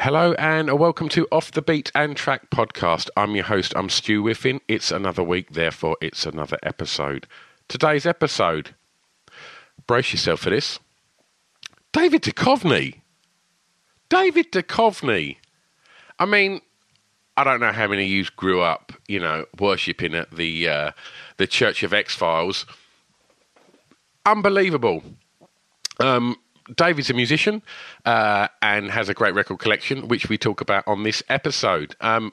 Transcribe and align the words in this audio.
Hello 0.00 0.32
and 0.38 0.78
welcome 0.78 1.10
to 1.10 1.28
Off 1.30 1.52
the 1.52 1.60
Beaten 1.60 2.14
Track 2.14 2.48
podcast. 2.48 3.10
I'm 3.18 3.34
your 3.34 3.44
host, 3.44 3.74
I'm 3.76 3.90
Stu 3.90 4.22
Whiffen. 4.22 4.62
It's 4.66 4.90
another 4.90 5.22
week, 5.22 5.50
therefore, 5.50 5.98
it's 6.00 6.24
another 6.24 6.56
episode. 6.62 7.26
Today's 7.68 8.06
episode, 8.06 8.74
brace 9.86 10.14
yourself 10.14 10.40
for 10.40 10.48
this 10.48 10.78
David 11.92 12.22
Duchovny. 12.22 13.02
David 14.08 14.50
Duchovny. 14.50 15.36
I 16.18 16.24
mean, 16.24 16.62
I 17.36 17.44
don't 17.44 17.60
know 17.60 17.70
how 17.70 17.86
many 17.86 18.04
of 18.04 18.08
you 18.08 18.24
grew 18.36 18.62
up, 18.62 18.94
you 19.06 19.20
know, 19.20 19.44
worshipping 19.58 20.14
at 20.14 20.30
the 20.30 20.66
uh, 20.66 20.90
the 21.36 21.46
Church 21.46 21.82
of 21.82 21.92
X 21.92 22.14
Files. 22.14 22.64
Unbelievable. 24.24 25.02
Um, 25.98 26.36
David's 26.76 27.10
a 27.10 27.14
musician 27.14 27.62
uh, 28.04 28.48
and 28.62 28.90
has 28.90 29.08
a 29.08 29.14
great 29.14 29.34
record 29.34 29.58
collection, 29.58 30.08
which 30.08 30.28
we 30.28 30.38
talk 30.38 30.60
about 30.60 30.84
on 30.86 31.02
this 31.02 31.22
episode. 31.28 31.96
Um, 32.00 32.32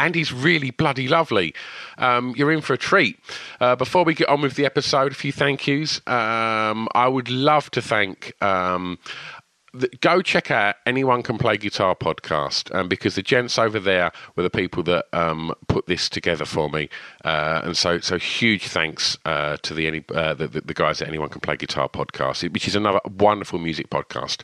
and 0.00 0.14
he's 0.14 0.32
really 0.32 0.70
bloody 0.70 1.06
lovely. 1.06 1.54
Um, 1.98 2.32
you're 2.36 2.50
in 2.50 2.62
for 2.62 2.72
a 2.72 2.78
treat. 2.78 3.18
Uh, 3.60 3.76
before 3.76 4.02
we 4.02 4.14
get 4.14 4.30
on 4.30 4.40
with 4.40 4.54
the 4.54 4.64
episode, 4.64 5.12
a 5.12 5.14
few 5.14 5.30
thank 5.30 5.66
yous. 5.66 6.00
Um, 6.06 6.88
I 6.94 7.06
would 7.06 7.28
love 7.28 7.70
to 7.72 7.82
thank 7.82 8.32
um, 8.42 8.98
go 10.00 10.22
check 10.22 10.50
out 10.50 10.76
anyone 10.86 11.22
can 11.22 11.38
play 11.38 11.56
guitar 11.56 11.94
podcast 11.94 12.74
um, 12.74 12.88
because 12.88 13.14
the 13.14 13.22
gents 13.22 13.58
over 13.58 13.78
there 13.78 14.12
were 14.36 14.42
the 14.42 14.50
people 14.50 14.82
that 14.84 15.06
um, 15.12 15.52
put 15.68 15.86
this 15.86 16.08
together 16.08 16.44
for 16.44 16.68
me. 16.68 16.88
Uh, 17.24 17.62
and 17.64 17.76
so 17.76 18.00
so 18.00 18.18
huge 18.18 18.68
thanks 18.68 19.16
uh, 19.24 19.56
to 19.58 19.74
the, 19.74 19.86
any, 19.86 20.04
uh, 20.14 20.34
the, 20.34 20.48
the 20.48 20.74
guys 20.74 21.00
at 21.00 21.08
anyone 21.08 21.28
can 21.28 21.40
play 21.40 21.56
guitar 21.56 21.88
podcast 21.88 22.40
which 22.52 22.66
is 22.68 22.76
another 22.76 23.00
wonderful 23.18 23.58
music 23.58 23.90
podcast. 23.90 24.42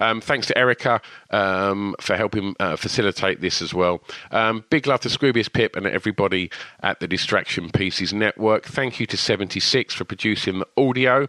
Um, 0.00 0.20
thanks 0.20 0.46
to 0.48 0.58
Erica 0.58 1.00
um, 1.30 1.94
for 2.00 2.16
helping 2.16 2.54
uh, 2.60 2.76
facilitate 2.76 3.40
this 3.40 3.62
as 3.62 3.72
well. 3.74 4.02
Um, 4.30 4.64
big 4.70 4.86
love 4.86 5.00
to 5.00 5.08
Scroobius 5.08 5.52
Pip 5.52 5.76
and 5.76 5.86
everybody 5.86 6.50
at 6.82 7.00
the 7.00 7.08
Distraction 7.08 7.70
Pieces 7.70 8.12
Network. 8.12 8.66
Thank 8.66 9.00
you 9.00 9.06
to 9.06 9.16
76 9.16 9.94
for 9.94 10.04
producing 10.04 10.60
the 10.60 10.68
audio 10.76 11.28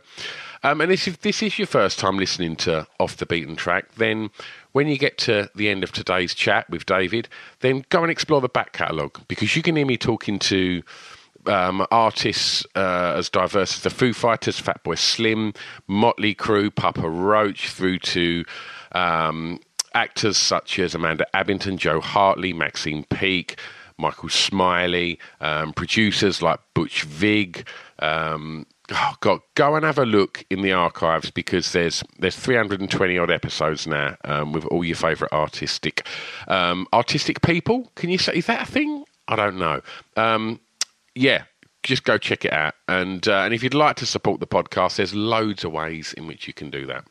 um, 0.64 0.82
and 0.82 0.92
if 0.92 1.20
this 1.22 1.42
is 1.42 1.58
your 1.58 1.68
first 1.68 2.00
time 2.00 2.18
listening 2.18 2.56
to 2.58 2.88
Off 3.00 3.18
the 3.18 3.26
Beaten 3.26 3.56
Track, 3.56 3.96
then 3.96 4.30
when 4.72 4.88
you 4.88 4.98
get 4.98 5.18
to 5.20 5.50
the 5.56 5.70
end 5.70 5.84
of 5.84 5.92
today's 5.92 6.34
chat 6.34 6.70
with 6.70 6.86
David, 6.86 7.28
then 7.60 7.84
go 7.90 8.02
and 8.02 8.12
explore 8.12 8.42
the 8.42 8.50
back 8.50 8.74
catalogue 8.74 9.20
because 9.28 9.56
you 9.56 9.62
can 9.62 9.76
hear 9.76 9.86
me 9.86 9.98
talking 9.98 10.40
to 10.40 10.84
um, 11.48 11.86
artists 11.92 12.66
uh, 12.76 13.14
as 13.18 13.30
diverse 13.30 13.76
as 13.76 13.84
the 13.84 13.90
Foo 13.90 14.14
Fighters, 14.14 14.62
Fatboy 14.62 14.98
Slim, 14.98 15.54
Motley 15.88 16.36
Crue, 16.36 16.74
Papa 16.74 17.10
Roach, 17.10 17.70
through 17.70 18.00
to 18.00 18.46
um, 18.94 19.60
actors 19.94 20.38
such 20.38 20.80
as 20.80 20.96
Amanda 20.96 21.26
Abbington, 21.34 21.78
Jo 21.78 22.00
Hartley, 22.00 22.54
Maxine 22.54 23.04
Peake, 23.06 23.60
Michael 23.98 24.30
Smiley, 24.30 25.20
um, 25.40 25.74
producers 25.74 26.42
like 26.42 26.60
Butch 26.74 27.04
Vig. 27.04 27.68
Oh 28.94 29.16
god, 29.22 29.40
go 29.56 29.76
and 29.76 29.86
have 29.86 29.98
a 29.98 30.06
look 30.06 30.44
in 30.50 30.62
the 30.62 30.74
archives 30.74 31.32
because 31.32 31.72
there's 31.72 32.04
there's 32.20 32.36
320 32.36 33.18
odd 33.18 33.32
episodes 33.32 33.88
now 33.88 34.18
um, 34.26 34.52
with 34.52 34.66
all 34.66 34.84
your 34.84 34.98
favourite 34.98 35.32
artistic 35.32 36.06
um, 36.48 36.88
artistic 36.92 37.42
people. 37.42 37.92
Can 37.96 38.10
you 38.10 38.18
say 38.18 38.34
is 38.36 38.48
that 38.48 38.68
a 38.68 38.72
thing? 38.72 39.06
I 39.28 39.36
don't 39.38 39.58
know. 39.58 39.82
Um, 40.18 40.60
yeah, 41.16 41.44
just 41.84 42.04
go 42.04 42.18
check 42.18 42.46
it 42.46 42.54
out. 42.54 42.76
And 42.88 43.28
uh, 43.28 43.42
and 43.42 43.54
if 43.54 43.64
you'd 43.64 43.74
like 43.74 43.96
to 43.98 44.06
support 44.06 44.40
the 44.40 44.48
podcast, 44.48 44.98
there's 44.98 45.16
loads 45.16 45.64
of 45.64 45.72
ways 45.72 46.14
in 46.14 46.28
which 46.28 46.48
you 46.48 46.54
can 46.54 46.70
do 46.70 46.86
that. 46.88 47.06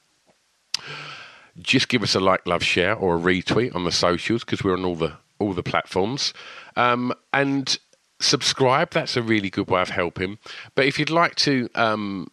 Just 1.58 1.88
give 1.88 2.02
us 2.02 2.14
a 2.14 2.20
like, 2.20 2.46
love, 2.46 2.62
share, 2.62 2.94
or 2.94 3.16
a 3.16 3.18
retweet 3.18 3.74
on 3.74 3.84
the 3.84 3.92
socials 3.92 4.44
because 4.44 4.62
we're 4.62 4.76
on 4.76 4.84
all 4.84 4.94
the 4.94 5.16
all 5.38 5.52
the 5.52 5.62
platforms. 5.62 6.34
Um, 6.76 7.12
and 7.32 7.78
subscribe. 8.20 8.90
That's 8.90 9.16
a 9.16 9.22
really 9.22 9.50
good 9.50 9.68
way 9.68 9.80
of 9.80 9.90
helping. 9.90 10.38
But 10.74 10.86
if 10.86 10.98
you'd 10.98 11.10
like 11.10 11.34
to 11.36 11.68
um, 11.74 12.30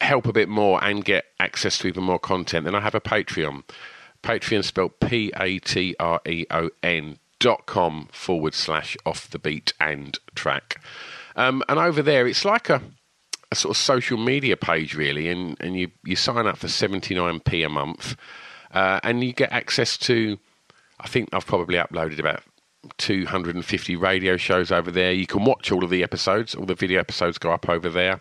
help 0.00 0.26
a 0.26 0.32
bit 0.32 0.48
more 0.48 0.82
and 0.84 1.04
get 1.04 1.24
access 1.40 1.78
to 1.78 1.88
even 1.88 2.04
more 2.04 2.18
content, 2.18 2.64
then 2.64 2.74
I 2.74 2.80
have 2.80 2.94
a 2.94 3.00
Patreon. 3.00 3.64
Patreon 4.22 4.64
spelled 4.64 5.00
P 5.00 5.32
A 5.36 5.58
T 5.58 5.94
R 6.00 6.20
E 6.26 6.46
O 6.50 6.70
N 6.82 7.18
dot 7.38 7.66
com 7.66 8.08
forward 8.12 8.54
slash 8.54 8.96
off 9.04 9.28
the 9.30 9.38
beat 9.38 9.72
and 9.80 10.18
track. 10.34 10.80
Um, 11.36 11.62
and 11.68 11.78
over 11.78 12.02
there, 12.02 12.26
it's 12.26 12.44
like 12.44 12.70
a, 12.70 12.80
a 13.50 13.54
sort 13.54 13.76
of 13.76 13.76
social 13.76 14.16
media 14.16 14.56
page, 14.56 14.94
really. 14.94 15.28
And, 15.28 15.56
and 15.60 15.76
you, 15.76 15.90
you 16.04 16.16
sign 16.16 16.46
up 16.46 16.56
for 16.56 16.68
79p 16.68 17.66
a 17.66 17.68
month 17.68 18.16
uh, 18.72 19.00
and 19.02 19.22
you 19.22 19.32
get 19.32 19.52
access 19.52 19.98
to, 19.98 20.38
I 21.00 21.08
think 21.08 21.28
I've 21.32 21.46
probably 21.46 21.76
uploaded 21.76 22.18
about 22.18 22.42
250 22.98 23.96
radio 23.96 24.36
shows 24.36 24.70
over 24.70 24.90
there. 24.90 25.12
You 25.12 25.26
can 25.26 25.44
watch 25.44 25.72
all 25.72 25.84
of 25.84 25.90
the 25.90 26.02
episodes, 26.02 26.54
all 26.54 26.66
the 26.66 26.74
video 26.74 27.00
episodes 27.00 27.38
go 27.38 27.52
up 27.52 27.68
over 27.68 27.88
there. 27.88 28.20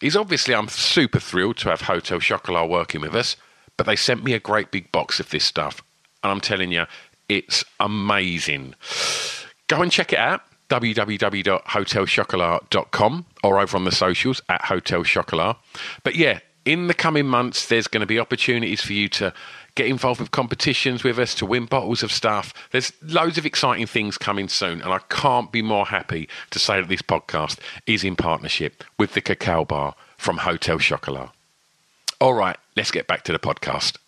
is 0.00 0.16
obviously 0.16 0.54
I'm 0.54 0.68
super 0.68 1.20
thrilled 1.20 1.58
to 1.58 1.68
have 1.68 1.82
Hotel 1.82 2.18
Chocolat 2.18 2.70
working 2.70 3.02
with 3.02 3.14
us, 3.14 3.36
but 3.76 3.84
they 3.84 3.96
sent 3.96 4.24
me 4.24 4.32
a 4.32 4.40
great 4.40 4.70
big 4.70 4.90
box 4.90 5.20
of 5.20 5.28
this 5.30 5.44
stuff. 5.44 5.82
And 6.22 6.30
I'm 6.30 6.40
telling 6.40 6.72
you, 6.72 6.86
it's 7.28 7.62
amazing. 7.78 8.74
Go 9.70 9.80
and 9.82 9.92
check 9.92 10.12
it 10.12 10.18
out 10.18 10.42
www.hotelchocolat.com 10.68 13.26
or 13.44 13.60
over 13.60 13.76
on 13.76 13.84
the 13.84 13.92
socials 13.92 14.42
at 14.48 14.64
Hotel 14.64 15.04
Chocolat. 15.04 15.56
But 16.02 16.16
yeah, 16.16 16.40
in 16.64 16.88
the 16.88 16.94
coming 16.94 17.26
months, 17.26 17.68
there's 17.68 17.86
going 17.86 18.00
to 18.00 18.06
be 18.06 18.18
opportunities 18.18 18.82
for 18.82 18.92
you 18.92 19.08
to 19.10 19.32
get 19.76 19.86
involved 19.86 20.20
with 20.20 20.32
competitions 20.32 21.04
with 21.04 21.20
us, 21.20 21.36
to 21.36 21.46
win 21.46 21.66
bottles 21.66 22.02
of 22.02 22.10
stuff. 22.10 22.52
There's 22.72 22.92
loads 23.00 23.38
of 23.38 23.46
exciting 23.46 23.86
things 23.86 24.18
coming 24.18 24.48
soon, 24.48 24.82
and 24.82 24.92
I 24.92 24.98
can't 25.08 25.52
be 25.52 25.62
more 25.62 25.86
happy 25.86 26.28
to 26.50 26.58
say 26.58 26.80
that 26.80 26.88
this 26.88 27.02
podcast 27.02 27.60
is 27.86 28.02
in 28.02 28.16
partnership 28.16 28.82
with 28.98 29.14
the 29.14 29.20
Cacao 29.20 29.64
Bar 29.64 29.94
from 30.18 30.38
Hotel 30.38 30.80
Chocolat. 30.80 31.30
All 32.20 32.34
right, 32.34 32.56
let's 32.76 32.90
get 32.90 33.06
back 33.06 33.22
to 33.22 33.32
the 33.32 33.38
podcast. 33.38 33.98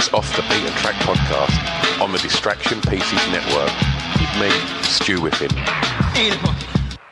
It's 0.00 0.14
Off 0.14 0.34
the 0.34 0.40
Beaten 0.48 0.72
Track 0.78 0.94
podcast 1.02 2.00
on 2.00 2.10
the 2.10 2.16
Distraction 2.20 2.80
Pieces 2.80 3.18
Network 3.30 3.70
with 4.18 4.40
me, 4.40 4.48
Stu 4.82 5.20
Whiffen. 5.20 5.50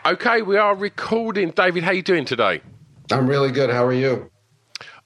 Okay, 0.07 0.41
we 0.41 0.57
are 0.57 0.75
recording. 0.75 1.51
David, 1.51 1.83
how 1.85 1.91
are 1.91 1.95
you 1.95 2.01
doing 2.01 2.25
today? 2.25 2.63
I'm 3.13 3.27
really 3.27 3.53
good. 3.53 3.69
How 3.69 3.85
are 3.85 3.93
you? 3.93 4.31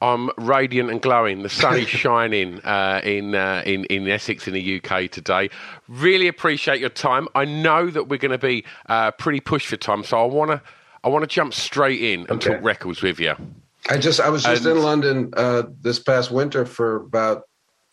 I'm 0.00 0.30
radiant 0.38 0.90
and 0.92 1.02
glowing. 1.02 1.42
The 1.42 1.48
sun 1.48 1.76
is 1.76 1.88
shining 1.88 2.60
uh, 2.60 3.00
in, 3.02 3.34
uh, 3.34 3.64
in 3.66 3.84
in 3.86 4.06
Essex 4.06 4.46
in 4.46 4.54
the 4.54 4.80
UK 4.80 5.10
today. 5.10 5.50
Really 5.88 6.28
appreciate 6.28 6.78
your 6.78 6.88
time. 6.88 7.26
I 7.34 7.44
know 7.46 7.90
that 7.90 8.04
we're 8.04 8.18
going 8.18 8.30
to 8.30 8.38
be 8.38 8.64
uh, 8.88 9.10
pretty 9.10 9.40
pushed 9.40 9.66
for 9.66 9.76
time, 9.76 10.04
so 10.04 10.22
I 10.22 10.26
want 10.26 10.52
to 10.52 10.62
I 11.02 11.08
want 11.08 11.22
to 11.24 11.26
jump 11.26 11.52
straight 11.52 12.00
in 12.00 12.20
and 12.20 12.30
Okay. 12.32 12.54
talk 12.54 12.62
records 12.62 13.02
with 13.02 13.18
you. 13.18 13.34
I 13.90 13.96
just 13.96 14.20
I 14.20 14.28
was 14.28 14.44
just 14.44 14.64
And- 14.66 14.76
in 14.78 14.82
London 14.84 15.34
uh, 15.36 15.64
this 15.80 15.98
past 15.98 16.30
winter 16.30 16.64
for 16.64 16.96
about 17.02 17.42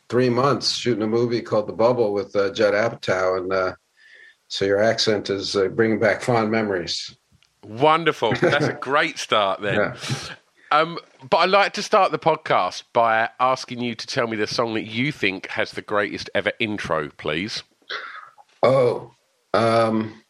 three 0.10 0.30
months 0.30 0.76
shooting 0.76 1.04
a 1.04 1.08
movie 1.08 1.42
called 1.42 1.68
The 1.68 1.74
Bubble 1.74 2.14
with 2.14 2.36
uh, 2.36 2.52
Judd 2.52 2.74
Apatow, 2.74 3.38
and 3.38 3.54
uh, 3.54 3.74
so 4.48 4.66
your 4.66 4.82
accent 4.82 5.30
is 5.30 5.56
uh, 5.56 5.68
bringing 5.68 6.00
back 6.00 6.22
fond 6.22 6.52
memories. 6.52 7.16
Wonderful. 7.64 8.34
That's 8.42 8.68
a 8.68 8.74
great 8.74 9.20
start 9.20 9.62
then. 9.62 9.76
Yeah. 9.76 9.96
Um, 10.72 11.00
but 11.28 11.38
I'd 11.38 11.50
like 11.50 11.74
to 11.74 11.84
start 11.84 12.12
the 12.12 12.20
podcast 12.20 12.84
by 12.94 13.30
asking 13.40 13.82
you 13.82 13.96
to 13.96 14.08
tell 14.08 14.28
me 14.28 14.38
the 14.38 14.48
song 14.48 14.76
that 14.76 14.86
you 14.86 15.12
think 15.12 15.48
has 15.48 15.72
the 15.72 15.82
greatest 15.82 16.30
ever 16.36 16.52
intro, 16.60 17.10
please. 17.10 17.64
Oh, 18.62 19.12
um, 19.54 20.22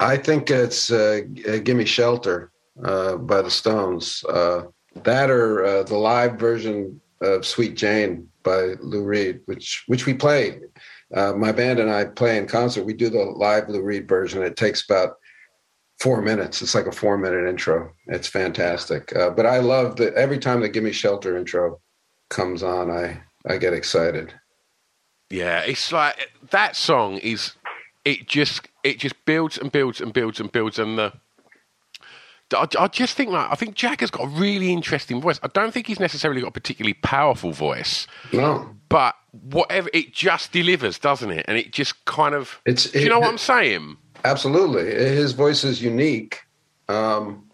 I 0.00 0.16
think 0.16 0.50
it's 0.50 0.90
uh, 0.90 1.20
"Gimme 1.62 1.86
Shelter" 1.86 2.52
uh, 2.84 3.16
by 3.16 3.42
the 3.42 3.50
Stones. 3.50 4.22
Uh, 4.24 4.64
that 5.04 5.30
or 5.30 5.64
uh, 5.64 5.82
the 5.84 5.96
live 5.96 6.38
version 6.38 7.00
of 7.20 7.46
"Sweet 7.46 7.76
Jane" 7.76 8.28
by 8.42 8.74
Lou 8.80 9.04
Reed, 9.04 9.40
which 9.46 9.84
which 9.86 10.06
we 10.06 10.14
played. 10.14 10.60
Uh, 11.14 11.32
my 11.32 11.52
band 11.52 11.78
and 11.78 11.90
I 11.90 12.04
play 12.04 12.36
in 12.38 12.46
concert. 12.46 12.84
We 12.84 12.92
do 12.92 13.08
the 13.08 13.24
live 13.24 13.68
Lou 13.68 13.82
Reed 13.82 14.08
version. 14.08 14.42
It 14.42 14.56
takes 14.56 14.84
about 14.84 15.16
four 16.00 16.22
minutes. 16.22 16.62
It's 16.62 16.74
like 16.74 16.86
a 16.86 16.92
four 16.92 17.18
minute 17.18 17.48
intro. 17.48 17.92
It's 18.06 18.28
fantastic. 18.28 19.14
Uh, 19.16 19.30
but 19.30 19.46
I 19.46 19.58
love 19.58 19.96
that 19.96 20.14
every 20.14 20.38
time 20.38 20.60
the 20.60 20.68
"Gimme 20.68 20.92
Shelter" 20.92 21.36
intro 21.36 21.80
comes 22.28 22.62
on, 22.62 22.90
I 22.90 23.20
I 23.46 23.58
get 23.58 23.72
excited. 23.72 24.34
Yeah, 25.30 25.60
it's 25.60 25.92
like 25.92 26.30
that 26.50 26.76
song 26.76 27.18
is 27.18 27.52
it 28.04 28.26
just 28.26 28.68
it 28.82 28.98
just 28.98 29.24
builds 29.26 29.58
and 29.58 29.70
builds 29.70 30.00
and 30.00 30.12
builds 30.12 30.40
and 30.40 30.50
builds 30.50 30.78
and 30.78 30.98
the 30.98 31.12
I, 32.54 32.66
I 32.78 32.88
just 32.88 33.16
think 33.16 33.30
like 33.30 33.50
I 33.50 33.54
think 33.54 33.74
Jack 33.74 34.00
has 34.00 34.10
got 34.10 34.24
a 34.24 34.28
really 34.28 34.72
interesting 34.72 35.20
voice. 35.20 35.38
I 35.42 35.48
don't 35.48 35.72
think 35.72 35.86
he's 35.86 36.00
necessarily 36.00 36.40
got 36.40 36.48
a 36.48 36.52
particularly 36.52 36.94
powerful 36.94 37.52
voice, 37.52 38.06
No, 38.32 38.74
but 38.88 39.14
whatever 39.32 39.90
it 39.92 40.12
just 40.14 40.52
delivers, 40.52 40.98
doesn't 40.98 41.30
it? 41.30 41.44
And 41.48 41.58
it 41.58 41.72
just 41.72 42.04
kind 42.06 42.34
of 42.34 42.60
It's- 42.64 42.90
Do 42.90 43.00
you 43.00 43.08
know 43.10 43.20
what 43.20 43.28
I'm 43.28 43.38
saying? 43.38 43.96
Absolutely. 44.24 44.86
His 44.86 45.32
voice 45.32 45.62
is 45.64 45.82
unique. 45.82 46.40
Um, 46.88 47.44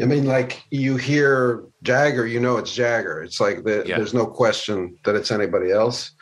I 0.00 0.06
mean, 0.06 0.24
like 0.26 0.64
you 0.70 0.96
hear 0.96 1.62
Jagger, 1.82 2.26
you 2.26 2.40
know 2.40 2.56
it's 2.56 2.74
Jagger. 2.74 3.22
It's 3.22 3.40
like 3.40 3.62
the, 3.64 3.84
Yeah. 3.86 3.96
there's 3.98 4.14
no 4.14 4.26
question 4.26 4.96
that 5.04 5.14
it's 5.14 5.30
anybody 5.30 5.70
else, 5.70 6.12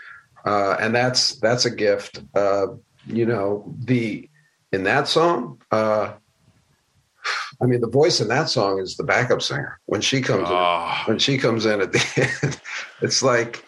uh, 0.45 0.77
and 0.81 0.95
that's 0.95 1.37
that's 1.37 1.65
a 1.65 1.71
gift. 1.71 2.21
Uh, 2.35 2.67
you 3.07 3.25
know, 3.27 3.65
the 3.85 4.29
in 4.73 4.85
that 4.85 5.09
song, 5.09 5.61
uh, 5.71 6.13
I 7.63 7.67
mean, 7.67 7.81
the 7.81 7.89
voice 7.89 8.21
in 8.21 8.29
that 8.29 8.49
song 8.49 8.81
is 8.81 8.97
the 8.97 9.05
backup 9.05 9.43
singer 9.43 9.79
when 9.87 10.01
she 10.01 10.21
comes 10.23 10.49
Ah. 10.51 11.05
in. 11.07 11.13
When 11.13 11.19
she 11.19 11.37
comes 11.39 11.67
in 11.67 11.81
at 11.81 11.93
the 11.93 12.39
end, 12.43 12.61
it's 13.03 13.23
like, 13.23 13.65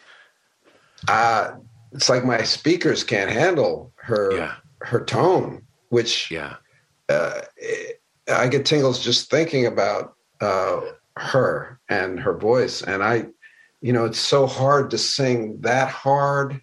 uh, 1.09 1.53
it's 1.93 2.09
like 2.09 2.25
my 2.25 2.43
speakers 2.43 3.05
can't 3.05 3.31
handle 3.31 3.93
her 3.97 4.33
Yeah. 4.37 4.55
her 4.83 5.05
tone, 5.05 5.63
which 5.91 6.31
Yeah. 6.31 6.57
uh, 7.09 7.43
I 8.29 8.49
get 8.49 8.65
tingles 8.67 9.03
just 9.05 9.31
thinking 9.31 9.67
about 9.67 10.15
uh, 10.41 10.81
her 11.17 11.79
and 11.89 12.19
her 12.21 12.37
voice. 12.37 12.83
And 12.83 13.03
I, 13.03 13.27
you 13.81 13.93
know, 13.93 14.07
it's 14.07 14.19
so 14.19 14.47
hard 14.47 14.91
to 14.91 14.99
sing 14.99 15.61
that 15.61 15.89
hard, 15.89 16.61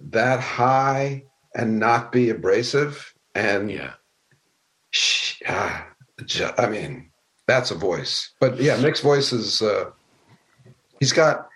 that 0.00 0.40
high, 0.40 1.24
and 1.54 1.78
not 1.78 2.10
be 2.12 2.28
abrasive. 2.30 3.14
And 3.34 3.70
Yeah. 3.70 3.94
she, 4.90 5.42
ah, 5.46 5.86
I 6.58 6.68
mean, 6.68 7.10
that's 7.46 7.70
a 7.70 7.74
voice. 7.74 8.32
But 8.40 8.60
yeah, 8.60 8.76
Mick's 8.78 9.00
voice 9.00 9.32
is. 9.32 9.62
Uh, 9.62 9.90
he's 11.00 11.12
got 11.12 11.48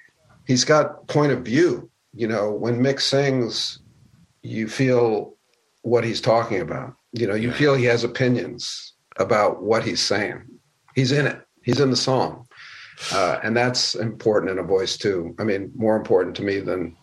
he's 0.46 0.64
got 0.64 1.06
point 1.08 1.32
of 1.32 1.42
view. 1.42 1.90
You 2.14 2.28
know, 2.28 2.50
when 2.50 2.80
Mick 2.80 3.00
sings, 3.00 3.78
you 4.42 4.68
feel 4.68 5.34
what 5.82 6.04
he's 6.04 6.20
talking 6.20 6.60
about. 6.60 6.94
You 7.12 7.26
know, 7.26 7.34
you 7.34 7.52
feel 7.52 7.74
he 7.74 7.84
has 7.84 8.04
opinions 8.04 8.94
about 9.18 9.62
what 9.62 9.84
he's 9.84 10.00
saying. 10.00 10.42
He's 10.94 11.12
in 11.12 11.26
it. 11.26 11.40
He's 11.62 11.80
in 11.80 11.90
the 11.90 11.96
song, 11.96 12.46
uh, 13.12 13.40
and 13.42 13.56
that's 13.56 13.94
important 13.94 14.52
in 14.52 14.58
a 14.58 14.62
voice 14.62 14.96
too. 14.96 15.34
I 15.38 15.44
mean, 15.44 15.72
more 15.74 15.96
important 15.96 16.36
to 16.36 16.42
me 16.42 16.60
than 16.60 16.96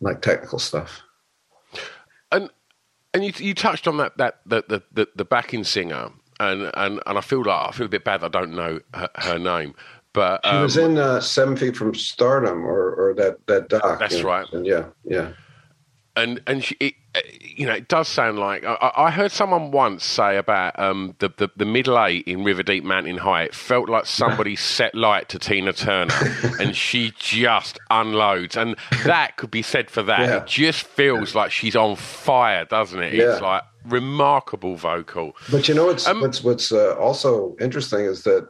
like 0.00 0.22
technical 0.22 0.58
stuff. 0.58 1.02
and 2.32 2.50
and 3.12 3.24
you 3.24 3.32
you 3.38 3.54
touched 3.54 3.86
on 3.88 3.96
that 3.98 4.16
that 4.18 4.40
the 4.46 4.64
the, 4.68 4.82
the, 4.92 5.08
the 5.16 5.24
backing 5.24 5.64
singer 5.64 6.10
and, 6.40 6.70
and 6.74 7.00
and 7.06 7.18
I 7.18 7.20
feel 7.20 7.44
like 7.44 7.68
I 7.68 7.72
feel 7.72 7.86
a 7.86 7.88
bit 7.88 8.04
bad 8.04 8.20
that 8.20 8.34
I 8.34 8.40
don't 8.40 8.54
know 8.54 8.80
her, 8.94 9.10
her 9.16 9.38
name, 9.38 9.74
but 10.12 10.40
She 10.44 10.56
was 10.56 10.78
um, 10.78 10.92
in 10.92 10.98
uh, 10.98 11.20
Seven 11.20 11.56
Feet 11.56 11.76
from 11.76 11.94
Stardom, 11.94 12.64
or 12.64 12.94
or 12.94 13.14
that 13.14 13.46
that 13.46 13.68
doc. 13.68 13.98
That's 13.98 14.16
you 14.16 14.22
know, 14.22 14.28
right. 14.28 14.46
And 14.52 14.66
yeah, 14.66 14.86
yeah. 15.04 15.32
And 16.16 16.40
and 16.46 16.62
she, 16.62 16.76
it, 16.80 16.94
uh, 17.14 17.20
you 17.40 17.66
know, 17.66 17.72
it 17.72 17.88
does 17.88 18.08
sound 18.08 18.38
like 18.38 18.64
I, 18.64 18.92
I 18.96 19.10
heard 19.10 19.32
someone 19.32 19.70
once 19.70 20.04
say 20.04 20.36
about 20.36 20.78
um, 20.78 21.14
the, 21.18 21.28
the 21.36 21.50
the 21.56 21.64
middle 21.64 21.98
eight 22.04 22.26
in 22.26 22.44
River 22.44 22.62
Deep 22.62 22.84
Mountain 22.84 23.18
High. 23.18 23.44
It 23.44 23.54
felt 23.54 23.88
like 23.88 24.06
somebody 24.06 24.56
set 24.76 24.94
light 24.94 25.28
to 25.30 25.38
Tina 25.38 25.72
Turner, 25.72 26.14
and 26.60 26.76
she 26.76 27.12
just 27.18 27.78
unloads. 27.90 28.56
And 28.56 28.76
that 29.04 29.36
could 29.36 29.50
be 29.50 29.62
said 29.62 29.90
for 29.90 30.02
that. 30.04 30.20
Yeah. 30.20 30.36
It 30.38 30.46
just 30.46 30.82
feels 30.84 31.34
like 31.34 31.50
she's 31.50 31.76
on 31.76 31.96
fire, 31.96 32.64
doesn't 32.64 33.02
it? 33.02 33.14
It's 33.14 33.40
Yeah. 33.40 33.46
like 33.46 33.62
remarkable 33.86 34.76
vocal. 34.76 35.36
But 35.50 35.68
you 35.68 35.74
know 35.74 35.86
what's 35.86 36.06
Um, 36.06 36.20
what's 36.20 36.42
what's 36.44 36.72
uh, 36.72 36.94
also 36.96 37.56
interesting 37.60 38.00
is 38.06 38.22
that 38.22 38.48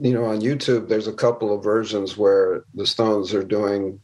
you 0.00 0.12
know 0.14 0.24
on 0.24 0.40
YouTube 0.40 0.88
there's 0.88 1.06
a 1.08 1.12
couple 1.12 1.54
of 1.54 1.62
versions 1.62 2.16
where 2.16 2.64
the 2.74 2.86
Stones 2.86 3.34
are 3.34 3.42
doing 3.44 4.00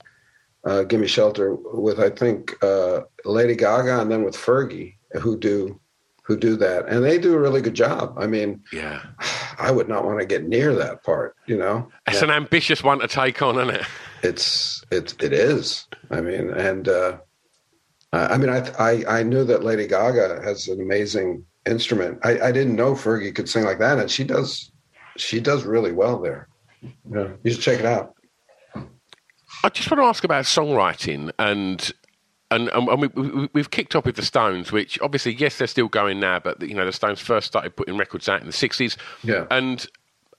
uh, 0.65 0.83
"Gimme 0.85 1.07
Shelter" 1.07 1.55
with 1.55 1.99
I 1.99 2.11
think 2.11 2.63
uh, 2.63 3.01
Lady 3.25 3.57
Gaga 3.57 4.01
and 4.01 4.11
then 4.11 4.25
with 4.25 4.37
Fergie 4.37 4.95
who 5.21 5.39
do 5.39 5.81
who 6.23 6.37
do 6.37 6.57
that, 6.57 6.87
and 6.89 7.03
they 7.03 7.17
do 7.17 7.35
a 7.35 7.39
really 7.39 7.63
good 7.63 7.75
job. 7.75 8.15
I 8.19 8.27
mean, 8.27 8.63
Yeah, 8.73 9.03
I 9.59 9.71
would 9.71 9.89
not 9.89 10.05
want 10.05 10.21
to 10.21 10.27
get 10.27 10.47
near 10.47 10.75
that 10.75 11.03
part. 11.03 11.35
You 11.47 11.57
know, 11.57 11.89
it's 12.07 12.23
an 12.23 12.31
ambitious 12.31 12.83
one 12.83 12.99
to 13.01 13.09
take 13.09 13.41
on, 13.43 13.57
isn't 13.57 13.75
it? 13.75 13.87
it's 14.23 14.85
it 14.91 15.15
it 15.23 15.33
is. 15.33 15.87
I 16.11 16.21
mean, 16.21 16.51
and 16.51 16.89
uh, 16.89 17.19
I 18.13 18.27
I 18.27 18.37
mean, 18.37 18.51
I, 18.51 18.69
I 18.79 19.21
I 19.21 19.23
knew 19.23 19.45
that 19.45 19.65
Lady 19.65 19.87
Gaga 19.87 20.43
has 20.45 20.69
an 20.69 20.81
amazing 20.81 21.45
instrument. 21.67 22.19
I, 22.23 22.41
I 22.41 22.53
didn't 22.53 22.77
know 22.77 22.93
Fergie 22.93 23.35
could 23.35 23.49
sing 23.49 23.65
like 23.65 23.79
that, 23.79 23.99
and 23.99 24.11
she 24.11 24.25
does. 24.25 24.71
She 25.17 25.41
does 25.41 25.65
really 25.65 25.93
well 25.93 26.21
there. 26.21 26.49
Yeah, 27.11 27.29
you 27.43 27.53
should 27.53 27.63
check 27.63 27.81
it 27.81 27.87
out. 27.87 28.15
I 29.65 29.69
just 29.71 29.91
want 29.91 30.01
to 30.01 30.07
ask 30.07 30.25
about 30.25 30.45
songwriting 30.45 31.31
and. 31.39 31.93
And, 32.51 32.71
and 32.71 33.13
we, 33.15 33.49
we've 33.53 33.71
kicked 33.71 33.95
off 33.95 34.07
with 34.07 34.17
the 34.17 34.23
Stones, 34.25 34.73
which 34.73 34.99
obviously, 35.03 35.35
yes, 35.35 35.59
they're 35.59 35.67
still 35.67 35.89
going 35.89 36.19
now, 36.19 36.39
but 36.39 36.63
you 36.63 36.73
know 36.73 36.87
the 36.87 36.93
Stones 36.95 37.21
first 37.21 37.47
started 37.47 37.77
putting 37.77 37.99
records 37.99 38.27
out 38.27 38.41
in 38.41 38.47
the 38.47 38.55
sixties, 38.55 38.97
Yeah. 39.23 39.45
and 39.51 39.87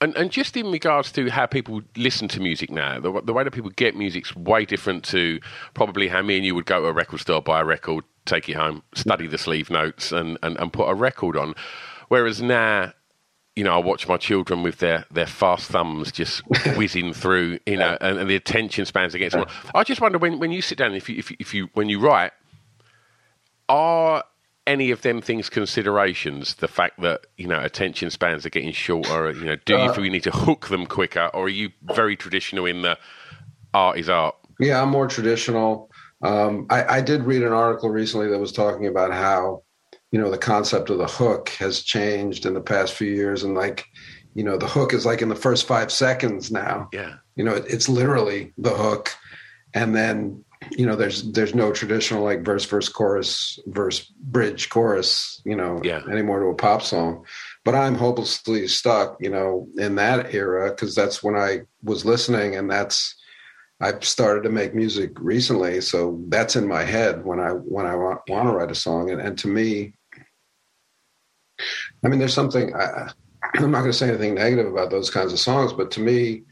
and 0.00 0.16
and 0.16 0.32
just 0.32 0.56
in 0.56 0.72
regards 0.72 1.12
to 1.12 1.30
how 1.30 1.46
people 1.46 1.82
listen 1.96 2.26
to 2.26 2.40
music 2.40 2.68
now, 2.68 2.98
the, 2.98 3.22
the 3.22 3.32
way 3.32 3.44
that 3.44 3.52
people 3.52 3.70
get 3.70 3.94
music's 3.94 4.34
way 4.34 4.64
different 4.64 5.04
to 5.04 5.38
probably 5.74 6.08
how 6.08 6.20
me 6.20 6.36
and 6.38 6.44
you 6.44 6.52
would 6.56 6.66
go 6.66 6.80
to 6.80 6.88
a 6.88 6.92
record 6.92 7.20
store, 7.20 7.40
buy 7.40 7.60
a 7.60 7.64
record, 7.64 8.02
take 8.24 8.48
it 8.48 8.56
home, 8.56 8.82
study 8.92 9.28
the 9.28 9.38
sleeve 9.38 9.70
notes, 9.70 10.10
and 10.10 10.36
and, 10.42 10.58
and 10.58 10.72
put 10.72 10.88
a 10.88 10.94
record 10.94 11.36
on. 11.36 11.54
Whereas 12.08 12.42
now, 12.42 12.92
you 13.60 13.64
know, 13.64 13.74
I 13.74 13.76
watch 13.76 14.08
my 14.08 14.16
children 14.16 14.62
with 14.62 14.78
their, 14.78 15.04
their 15.10 15.26
fast 15.26 15.70
thumbs 15.70 16.10
just 16.10 16.42
whizzing 16.78 17.12
through, 17.12 17.58
you 17.66 17.76
know, 17.76 17.98
and, 18.00 18.18
and 18.18 18.30
the 18.30 18.34
attention 18.34 18.86
spans 18.86 19.14
against. 19.14 19.36
I 19.74 19.84
just 19.84 20.00
wonder 20.00 20.16
when, 20.16 20.38
when 20.38 20.50
you 20.50 20.62
sit 20.62 20.78
down, 20.78 20.94
if 20.94 21.10
you, 21.10 21.18
if 21.18 21.30
you, 21.30 21.36
if 21.38 21.52
you 21.52 21.68
when 21.74 21.90
you 21.90 22.00
write, 22.00 22.32
are 23.68 24.24
any 24.66 24.90
of 24.92 25.02
them 25.02 25.20
things 25.20 25.50
considerations? 25.50 26.54
The 26.54 26.68
fact 26.68 27.02
that 27.02 27.26
you 27.36 27.46
know 27.46 27.60
attention 27.60 28.08
spans 28.08 28.46
are 28.46 28.50
getting 28.50 28.72
shorter. 28.72 29.30
You 29.32 29.44
know, 29.44 29.56
do 29.56 29.74
you 29.74 29.78
uh, 29.78 29.92
feel 29.92 30.06
you 30.06 30.10
need 30.10 30.22
to 30.22 30.30
hook 30.30 30.68
them 30.68 30.86
quicker, 30.86 31.26
or 31.34 31.44
are 31.44 31.48
you 31.50 31.68
very 31.82 32.16
traditional 32.16 32.64
in 32.64 32.80
the 32.80 32.96
art 33.74 33.98
is 33.98 34.08
art? 34.08 34.36
Yeah, 34.58 34.80
I'm 34.80 34.88
more 34.88 35.06
traditional. 35.06 35.90
Um, 36.22 36.66
I, 36.70 36.96
I 36.96 37.00
did 37.02 37.24
read 37.24 37.42
an 37.42 37.52
article 37.52 37.90
recently 37.90 38.28
that 38.28 38.38
was 38.38 38.52
talking 38.52 38.86
about 38.86 39.12
how 39.12 39.64
you 40.12 40.20
know 40.20 40.30
the 40.30 40.38
concept 40.38 40.90
of 40.90 40.98
the 40.98 41.06
hook 41.06 41.50
has 41.50 41.82
changed 41.82 42.46
in 42.46 42.54
the 42.54 42.60
past 42.60 42.94
few 42.94 43.10
years, 43.10 43.44
and 43.44 43.54
like 43.54 43.86
you 44.34 44.44
know 44.44 44.56
the 44.56 44.68
hook 44.68 44.92
is 44.92 45.06
like 45.06 45.22
in 45.22 45.28
the 45.28 45.36
first 45.36 45.66
five 45.66 45.92
seconds 45.92 46.50
now. 46.50 46.88
Yeah, 46.92 47.16
you 47.36 47.44
know 47.44 47.54
it, 47.54 47.64
it's 47.68 47.88
literally 47.88 48.52
the 48.58 48.70
hook, 48.70 49.14
and 49.74 49.94
then 49.94 50.44
you 50.72 50.84
know 50.84 50.96
there's 50.96 51.30
there's 51.32 51.54
no 51.54 51.72
traditional 51.72 52.22
like 52.22 52.44
verse 52.44 52.64
verse 52.64 52.88
chorus 52.88 53.58
verse 53.66 54.12
bridge 54.20 54.68
chorus 54.68 55.40
you 55.46 55.56
know 55.56 55.80
yeah. 55.82 56.02
anymore 56.10 56.40
to 56.40 56.46
a 56.46 56.54
pop 56.54 56.82
song. 56.82 57.24
But 57.64 57.74
i'm 57.74 57.94
hopelessly 57.94 58.66
stuck 58.68 59.16
you 59.20 59.30
know 59.30 59.68
in 59.76 59.94
that 59.94 60.34
era 60.34 60.70
because 60.70 60.94
that's 60.94 61.22
when 61.22 61.34
i 61.34 61.62
was 61.82 62.04
listening 62.04 62.56
and 62.56 62.70
that's 62.70 63.14
i've 63.80 64.04
started 64.04 64.42
to 64.42 64.50
make 64.50 64.74
music 64.74 65.12
recently. 65.18 65.80
So 65.80 66.20
that's 66.28 66.56
in 66.56 66.66
my 66.66 66.84
head 66.84 67.24
when 67.24 67.40
i 67.40 67.50
when 67.50 67.86
i 67.86 67.94
want, 67.94 68.20
want 68.28 68.48
to 68.48 68.52
write 68.52 68.70
a 68.70 68.74
song. 68.74 69.10
And, 69.10 69.20
and 69.20 69.38
to 69.38 69.48
me 69.48 69.94
i 72.04 72.08
mean 72.08 72.18
there's 72.18 72.34
something 72.34 72.74
I, 72.74 73.10
i'm 73.56 73.70
not 73.70 73.80
going 73.80 73.92
to 73.92 73.96
say 73.96 74.08
anything 74.08 74.34
negative 74.34 74.66
about 74.66 74.90
those 74.90 75.10
kinds 75.10 75.32
of 75.32 75.38
songs 75.38 75.72
but 75.72 75.90
to 75.92 76.00
me 76.00 76.42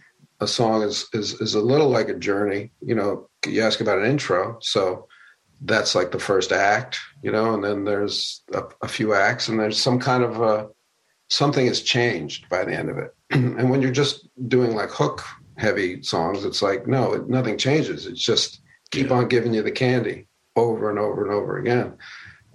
a 0.40 0.46
song 0.46 0.82
is 0.82 1.08
is 1.12 1.40
is 1.40 1.54
a 1.54 1.60
little 1.60 1.88
like 1.88 2.08
a 2.08 2.14
journey. 2.14 2.70
You 2.80 2.94
know, 2.94 3.28
you 3.46 3.62
ask 3.62 3.80
about 3.80 3.98
an 3.98 4.06
intro, 4.06 4.58
so 4.60 5.08
that's 5.62 5.94
like 5.94 6.12
the 6.12 6.20
first 6.20 6.52
act, 6.52 7.00
you 7.22 7.32
know, 7.32 7.54
and 7.54 7.64
then 7.64 7.84
there's 7.84 8.42
a, 8.54 8.62
a 8.82 8.88
few 8.88 9.14
acts, 9.14 9.48
and 9.48 9.58
there's 9.58 9.80
some 9.80 9.98
kind 9.98 10.22
of 10.22 10.40
a 10.40 10.68
something 11.28 11.66
has 11.66 11.82
changed 11.82 12.48
by 12.48 12.64
the 12.64 12.72
end 12.72 12.88
of 12.88 12.98
it. 12.98 13.14
and 13.30 13.70
when 13.70 13.82
you're 13.82 13.90
just 13.90 14.28
doing 14.48 14.74
like 14.74 14.90
hook 14.90 15.24
heavy 15.56 16.02
songs, 16.02 16.44
it's 16.44 16.62
like 16.62 16.86
no, 16.86 17.14
it, 17.14 17.28
nothing 17.28 17.58
changes. 17.58 18.06
It's 18.06 18.22
just 18.22 18.60
keep 18.90 19.08
yeah. 19.08 19.16
on 19.16 19.28
giving 19.28 19.54
you 19.54 19.62
the 19.62 19.72
candy 19.72 20.26
over 20.54 20.88
and 20.90 20.98
over 20.98 21.24
and 21.24 21.32
over 21.32 21.58
again. 21.58 21.96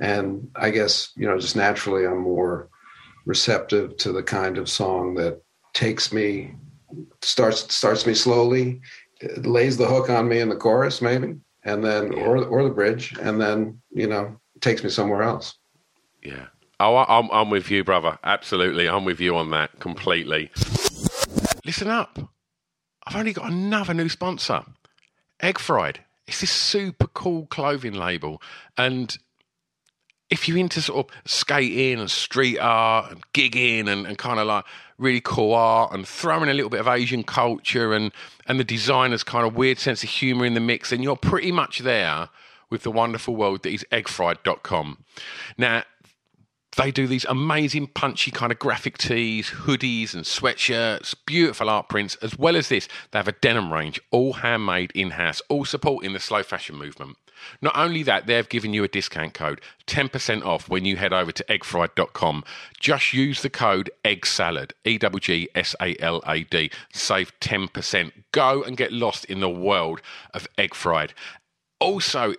And 0.03 0.50
I 0.57 0.69
guess 0.69 1.13
you 1.15 1.25
know, 1.25 1.39
just 1.39 1.55
naturally, 1.55 2.05
I'm 2.05 2.19
more 2.19 2.67
receptive 3.25 3.95
to 3.98 4.12
the 4.12 4.22
kind 4.22 4.57
of 4.57 4.67
song 4.67 5.15
that 5.15 5.41
takes 5.74 6.12
me 6.12 6.53
starts 7.22 7.74
starts 7.74 8.05
me 8.05 8.13
slowly, 8.13 8.81
lays 9.38 9.77
the 9.77 9.88
hook 9.88 10.10
on 10.10 10.27
me 10.27 10.41
in 10.41 10.50
the 10.50 10.57
chorus 10.57 11.01
maybe, 11.01 11.36
and 11.63 11.86
then 11.86 12.12
yeah. 12.12 12.19
or 12.19 12.43
or 12.43 12.63
the 12.63 12.69
bridge, 12.69 13.15
and 13.22 13.39
then 13.39 13.81
you 13.91 14.05
know 14.05 14.38
takes 14.60 14.83
me 14.83 14.89
somewhere 14.89 15.24
else. 15.24 15.55
Yeah. 16.22 16.48
Oh, 16.81 16.98
I'm 16.98 17.31
I'm 17.31 17.50
with 17.50 17.72
you, 17.72 17.86
brother. 17.86 18.19
Absolutely, 18.25 18.89
I'm 18.89 19.05
with 19.05 19.22
you 19.22 19.38
on 19.38 19.51
that 19.51 19.79
completely. 19.79 20.51
Listen 21.65 21.88
up. 21.88 22.19
I've 23.07 23.15
only 23.15 23.31
got 23.31 23.50
another 23.50 23.93
new 23.93 24.10
sponsor, 24.10 24.65
Egg 25.39 25.60
Fried. 25.60 26.01
It's 26.27 26.41
this 26.41 26.51
super 26.51 27.07
cool 27.07 27.45
clothing 27.45 27.93
label, 27.93 28.41
and 28.77 29.17
if 30.34 30.48
you're 30.48 30.58
into 30.58 30.82
sort 30.82 31.08
of 31.08 31.16
skating 31.25 32.00
and 32.00 32.10
street 32.10 32.58
art 32.58 33.12
and 33.12 33.24
gigging 33.34 33.88
and, 33.88 34.08
and 34.08 34.18
kind 34.18 34.40
of 34.40 34.48
like 34.48 34.66
really 34.98 35.22
cool 35.22 35.54
art 35.54 35.94
and 35.94 36.08
throwing 36.08 36.50
a 36.50 36.54
little 36.56 36.72
bit 36.72 36.80
of 36.80 36.88
Asian 36.88 37.24
culture 37.24 37.94
and 37.94 38.12
and 38.48 38.60
the 38.60 38.63
designer's 38.63 39.24
kind 39.24 39.46
of 39.46 39.56
weird 39.56 39.78
sense 39.78 40.04
of 40.04 40.10
humor 40.10 40.44
in 40.44 40.56
the 40.56 40.60
mix, 40.60 40.92
and 40.92 41.04
you're 41.04 41.16
pretty 41.16 41.52
much 41.52 41.80
there 41.80 42.30
with 42.72 42.82
the 42.82 42.90
wonderful 42.90 43.36
world 43.36 43.62
that 43.62 43.72
is 43.72 43.86
eggfried.com. 43.92 44.98
Now, 45.56 45.84
they 46.78 46.90
do 46.90 47.06
these 47.06 47.25
amazing 47.25 47.88
punchy 47.88 48.32
kind 48.32 48.52
of 48.52 48.58
graphic 48.58 48.98
tees, 48.98 49.50
hoodies, 49.50 50.16
and 50.16 50.25
sweatshirts, 50.25 51.13
beautiful 51.28 51.70
art 51.70 51.88
prints, 51.90 52.16
as 52.16 52.38
well 52.38 52.56
as 52.58 52.70
this, 52.70 52.88
they 53.12 53.20
have 53.20 53.28
a 53.28 53.34
denim 53.34 53.72
range, 53.72 54.02
all 54.10 54.34
handmade 54.34 54.92
in 54.96 55.12
house, 55.12 55.44
all 55.48 55.63
supporting 55.63 56.13
the 56.13 56.20
slow 56.20 56.42
fashion 56.42 56.75
movement. 56.75 57.18
Not 57.62 57.78
only 57.78 58.04
that, 58.04 58.28
they've 58.28 58.48
given 58.48 58.74
you 58.74 58.84
a 58.84 58.88
discount 58.88 59.34
code, 59.34 59.62
10% 59.88 60.46
off 60.46 60.70
when 60.70 60.86
you 60.86 60.98
head 60.98 61.14
over 61.14 61.32
to 61.32 61.44
eggfried.com. 61.46 62.44
Just 62.80 63.14
use 63.14 63.42
the 63.42 63.50
code 63.50 63.90
EGGSALAD, 64.04 64.72
E 64.86 64.98
W 64.98 65.20
G 65.20 65.50
S 65.56 65.76
A 65.82 65.96
L 66.00 66.22
A 66.28 66.44
D. 66.44 66.72
Save 66.94 67.38
10%. 67.40 68.12
Go 68.32 68.64
and 68.64 68.78
get 68.78 68.92
lost 68.92 69.26
in 69.26 69.40
the 69.40 69.50
world 69.50 70.02
of 70.34 70.48
egg 70.58 70.74
fried. 70.74 71.14
Also, 71.80 72.34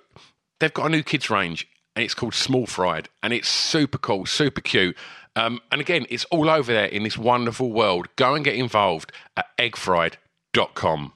they've 0.61 0.75
got 0.75 0.87
a 0.87 0.91
new 0.91 1.03
kids 1.03 1.31
range 1.31 1.69
and 1.97 2.05
it's 2.05 2.15
called 2.15 2.35
Small 2.35 2.67
Fried 2.67 3.09
and 3.23 3.33
it's 3.33 3.49
super 3.49 3.99
cool, 3.99 4.27
super 4.27 4.61
cute. 4.61 4.97
Um, 5.37 5.61
and 5.73 5.81
again, 5.81 6.07
it's 6.11 6.25
all 6.27 6.49
over 6.49 6.73
there 6.73 6.87
in 6.87 7.03
this 7.03 7.19
wonderful 7.19 7.73
world. 7.73 8.09
Go 8.17 8.35
and 8.35 8.45
get 8.45 8.55
involved 8.55 9.13
at 9.37 9.47
eggfried.com. 9.59 11.13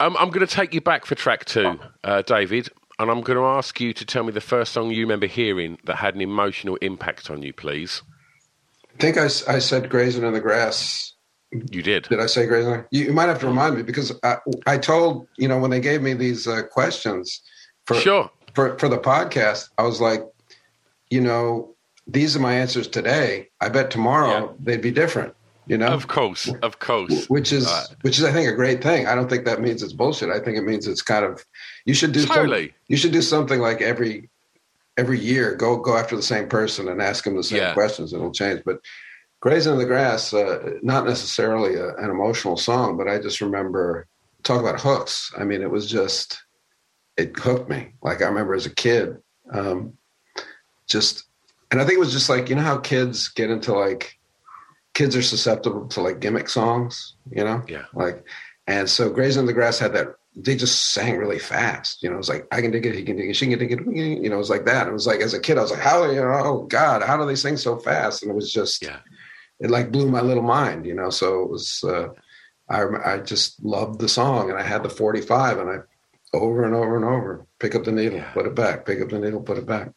Um, 0.00 0.16
I'm 0.18 0.30
going 0.30 0.46
to 0.46 0.52
take 0.52 0.72
you 0.72 0.80
back 0.80 1.04
for 1.04 1.14
track 1.14 1.44
two, 1.44 1.78
uh, 2.04 2.22
David, 2.22 2.70
and 2.98 3.10
I'm 3.10 3.20
going 3.20 3.36
to 3.36 3.44
ask 3.44 3.78
you 3.80 3.92
to 3.92 4.04
tell 4.06 4.24
me 4.24 4.32
the 4.32 4.40
first 4.40 4.72
song 4.72 4.90
you 4.90 5.02
remember 5.02 5.26
hearing 5.26 5.78
that 5.84 5.96
had 5.96 6.14
an 6.14 6.22
emotional 6.22 6.76
impact 6.76 7.30
on 7.30 7.42
you, 7.42 7.52
please. 7.52 8.00
I 8.94 8.98
think 8.98 9.18
I, 9.18 9.24
I 9.24 9.58
said 9.58 9.90
Grazing 9.90 10.24
in 10.24 10.32
the 10.32 10.40
Grass. 10.40 11.12
You 11.52 11.82
did. 11.82 12.04
Did 12.04 12.18
I 12.18 12.26
say 12.26 12.46
Grazing? 12.46 12.82
You, 12.90 13.04
you 13.04 13.12
might 13.12 13.28
have 13.28 13.40
to 13.40 13.46
remind 13.46 13.76
me 13.76 13.82
because 13.82 14.18
I, 14.22 14.36
I 14.66 14.78
told, 14.78 15.28
you 15.36 15.46
know, 15.46 15.58
when 15.58 15.70
they 15.70 15.80
gave 15.80 16.00
me 16.00 16.14
these 16.14 16.48
uh, 16.48 16.62
questions 16.62 17.42
for, 17.84 17.94
sure. 17.96 18.30
for, 18.54 18.78
for 18.78 18.88
the 18.88 18.98
podcast, 18.98 19.68
I 19.76 19.82
was 19.82 20.00
like, 20.00 20.22
you 21.10 21.20
know, 21.20 21.74
these 22.06 22.34
are 22.34 22.40
my 22.40 22.54
answers 22.54 22.88
today. 22.88 23.50
I 23.60 23.68
bet 23.68 23.90
tomorrow 23.90 24.46
yeah. 24.46 24.52
they'd 24.60 24.80
be 24.80 24.92
different 24.92 25.34
you 25.66 25.78
know? 25.78 25.88
Of 25.88 26.08
course 26.08 26.50
of 26.62 26.78
course. 26.78 27.26
Which 27.28 27.52
is 27.52 27.66
uh, 27.66 27.86
which 28.02 28.18
is 28.18 28.24
i 28.24 28.32
think 28.32 28.48
a 28.48 28.54
great 28.54 28.82
thing. 28.82 29.06
I 29.06 29.14
don't 29.14 29.28
think 29.28 29.44
that 29.44 29.60
means 29.60 29.82
it's 29.82 29.92
bullshit. 29.92 30.30
I 30.30 30.40
think 30.40 30.56
it 30.56 30.62
means 30.62 30.86
it's 30.86 31.02
kind 31.02 31.24
of 31.24 31.44
you 31.84 31.94
should 31.94 32.12
do 32.12 32.24
totally. 32.24 32.68
Some, 32.68 32.74
you 32.88 32.96
should 32.96 33.12
do 33.12 33.22
something 33.22 33.60
like 33.60 33.80
every 33.80 34.28
every 34.96 35.18
year 35.18 35.54
go 35.54 35.76
go 35.76 35.96
after 35.96 36.16
the 36.16 36.22
same 36.22 36.48
person 36.48 36.88
and 36.88 37.00
ask 37.00 37.24
them 37.24 37.36
the 37.36 37.42
same 37.42 37.58
yeah. 37.58 37.74
questions 37.74 38.12
it'll 38.12 38.32
change. 38.32 38.62
But 38.64 38.80
grazing 39.40 39.72
in 39.74 39.78
the 39.78 39.86
grass 39.86 40.34
uh, 40.34 40.74
not 40.82 41.06
necessarily 41.06 41.74
a, 41.76 41.94
an 41.96 42.10
emotional 42.10 42.58
song 42.58 42.98
but 42.98 43.08
i 43.08 43.18
just 43.18 43.40
remember 43.40 44.06
talk 44.42 44.60
about 44.60 44.80
hooks. 44.80 45.32
I 45.36 45.44
mean 45.44 45.62
it 45.62 45.70
was 45.70 45.90
just 45.90 46.42
it 47.16 47.38
hooked 47.38 47.68
me. 47.68 47.92
Like 48.02 48.22
i 48.22 48.26
remember 48.26 48.54
as 48.54 48.66
a 48.66 48.74
kid 48.74 49.16
um, 49.52 49.94
just 50.86 51.24
and 51.70 51.80
i 51.80 51.84
think 51.84 51.96
it 51.96 52.00
was 52.00 52.12
just 52.12 52.28
like 52.28 52.48
you 52.48 52.56
know 52.56 52.62
how 52.62 52.78
kids 52.78 53.28
get 53.28 53.50
into 53.50 53.72
like 53.72 54.19
kids 54.94 55.16
are 55.16 55.22
susceptible 55.22 55.86
to 55.88 56.00
like 56.00 56.20
gimmick 56.20 56.48
songs, 56.48 57.14
you 57.30 57.44
know? 57.44 57.62
Yeah. 57.68 57.84
Like, 57.94 58.24
and 58.66 58.88
so 58.88 59.10
Grazing 59.10 59.40
in 59.40 59.46
the 59.46 59.52
Grass 59.52 59.78
had 59.78 59.94
that, 59.94 60.08
they 60.36 60.54
just 60.56 60.92
sang 60.92 61.16
really 61.16 61.38
fast. 61.38 62.02
You 62.02 62.08
know, 62.08 62.14
it 62.14 62.18
was 62.18 62.28
like, 62.28 62.46
I 62.52 62.60
can 62.60 62.70
dig 62.70 62.86
it, 62.86 62.94
he 62.94 63.02
can 63.02 63.16
dig 63.16 63.30
it, 63.30 63.34
she 63.34 63.48
can 63.48 63.58
dig 63.58 63.72
it, 63.72 63.80
you 63.86 64.28
know, 64.28 64.36
it 64.36 64.38
was 64.38 64.50
like 64.50 64.64
that. 64.66 64.86
It 64.86 64.92
was 64.92 65.06
like, 65.06 65.20
as 65.20 65.34
a 65.34 65.40
kid, 65.40 65.58
I 65.58 65.62
was 65.62 65.70
like, 65.70 65.80
how, 65.80 66.08
you 66.08 66.20
know, 66.20 66.30
oh 66.30 66.62
God, 66.66 67.02
how 67.02 67.16
do 67.16 67.26
they 67.26 67.34
sing 67.34 67.56
so 67.56 67.76
fast? 67.76 68.22
And 68.22 68.30
it 68.30 68.34
was 68.34 68.52
just, 68.52 68.82
yeah. 68.82 68.98
it 69.58 69.70
like 69.70 69.90
blew 69.90 70.08
my 70.08 70.20
little 70.20 70.42
mind, 70.42 70.86
you 70.86 70.94
know? 70.94 71.10
So 71.10 71.42
it 71.42 71.50
was, 71.50 71.84
uh, 71.84 72.08
I, 72.68 72.84
I 73.04 73.18
just 73.18 73.62
loved 73.64 74.00
the 74.00 74.08
song 74.08 74.50
and 74.50 74.58
I 74.58 74.62
had 74.62 74.84
the 74.84 74.88
45 74.88 75.58
and 75.58 75.70
I 75.70 75.76
over 76.32 76.64
and 76.64 76.74
over 76.74 76.96
and 76.96 77.04
over, 77.04 77.46
pick 77.58 77.74
up 77.74 77.84
the 77.84 77.92
needle, 77.92 78.18
yeah. 78.18 78.32
put 78.32 78.46
it 78.46 78.54
back, 78.54 78.86
pick 78.86 79.00
up 79.00 79.08
the 79.08 79.18
needle, 79.18 79.40
put 79.40 79.58
it 79.58 79.66
back. 79.66 79.90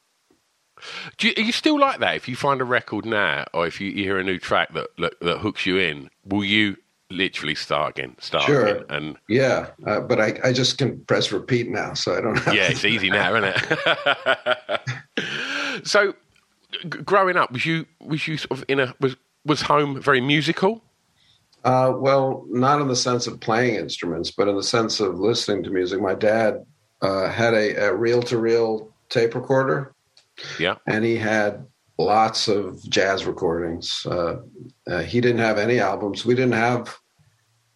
Do 1.18 1.28
you, 1.28 1.34
are 1.38 1.42
you 1.42 1.52
still 1.52 1.80
like 1.80 2.00
that? 2.00 2.16
If 2.16 2.28
you 2.28 2.36
find 2.36 2.62
a 2.62 2.66
record 2.66 3.06
now, 3.06 3.46
or 3.54 3.68
if 3.68 3.80
you, 3.80 3.90
you 3.90 4.04
hear 4.04 4.18
a 4.18 4.24
new 4.24 4.38
track 4.38 4.74
that, 4.74 4.88
that, 4.98 5.20
that 5.22 5.38
hooks 5.40 5.66
you 5.66 5.78
in, 5.78 6.10
will 6.26 6.44
you 6.44 6.78
literally 7.10 7.56
start 7.56 7.98
again? 7.98 8.16
Start 8.20 8.44
sure. 8.44 8.66
again? 8.66 8.86
And 8.90 9.18
yeah, 9.28 9.68
uh, 9.86 10.02
but 10.02 10.20
I, 10.20 10.40
I 10.44 10.54
just 10.54 10.78
can 10.78 11.00
press 11.06 11.32
repeat 11.32 11.70
now, 11.70 11.94
so 11.94 12.16
I 12.16 12.22
don't. 12.22 12.38
Have 12.38 12.54
yeah, 12.54 12.70
it's 12.70 12.86
easy 12.86 13.10
now, 13.12 13.36
isn't 13.36 13.54
it? 15.16 15.84
so, 15.84 16.14
g- 16.72 16.88
growing 16.88 17.38
up, 17.38 17.52
was 17.52 17.66
you 17.66 17.86
was 18.00 18.28
you 18.28 18.38
sort 18.38 18.52
of 18.60 18.66
in 18.68 18.80
a 18.80 18.94
was 19.00 19.16
was 19.46 19.62
home 19.62 20.02
very 20.02 20.22
musical? 20.22 20.82
Uh, 21.64 21.94
well, 21.96 22.44
not 22.50 22.82
in 22.82 22.90
the 22.90 22.96
sense 22.96 23.26
of 23.26 23.40
playing 23.40 23.76
instruments, 23.76 24.32
but 24.32 24.50
in 24.50 24.56
the 24.58 24.64
sense 24.64 25.00
of 25.00 25.18
listening 25.20 25.64
to 25.64 25.70
music. 25.70 26.02
My 26.02 26.14
dad 26.14 26.66
uh, 27.02 27.30
had 27.30 27.54
a 27.54 27.96
reel 27.96 28.22
to 28.24 28.38
reel 28.38 28.92
tape 29.08 29.34
recorder 29.34 29.94
yeah. 30.60 30.76
And 30.88 31.04
he 31.04 31.18
had 31.18 31.66
lots 31.98 32.48
of 32.48 32.82
jazz 32.90 33.26
recordings. 33.26 34.06
Uh, 34.06 34.38
uh, 34.90 35.02
he 35.04 35.22
didn't 35.22 35.40
have 35.40 35.58
any 35.58 35.80
albums. 35.80 36.26
We 36.26 36.36
didn't 36.36 36.54
have, 36.54 36.96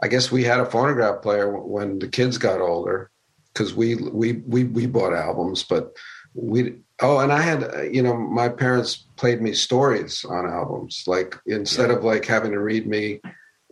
I 0.01 0.07
guess 0.07 0.31
we 0.31 0.43
had 0.43 0.59
a 0.59 0.65
phonograph 0.65 1.21
player 1.21 1.57
when 1.57 1.99
the 1.99 2.07
kids 2.07 2.37
got 2.37 2.61
older 2.61 3.11
because 3.53 3.73
we, 3.73 3.95
we, 3.95 4.33
we, 4.33 4.65
we 4.65 4.85
bought 4.85 5.13
albums, 5.13 5.63
but 5.63 5.95
we, 6.33 6.75
oh, 7.01 7.19
and 7.19 7.31
I 7.31 7.41
had, 7.41 7.63
uh, 7.63 7.81
you 7.83 8.01
know, 8.01 8.15
my 8.15 8.49
parents 8.49 9.07
played 9.15 9.41
me 9.41 9.53
stories 9.53 10.23
on 10.25 10.49
albums. 10.49 11.03
Like 11.07 11.35
instead 11.45 11.89
yeah. 11.89 11.97
of 11.97 12.03
like 12.03 12.25
having 12.25 12.51
to 12.51 12.59
read 12.59 12.87
me 12.87 13.21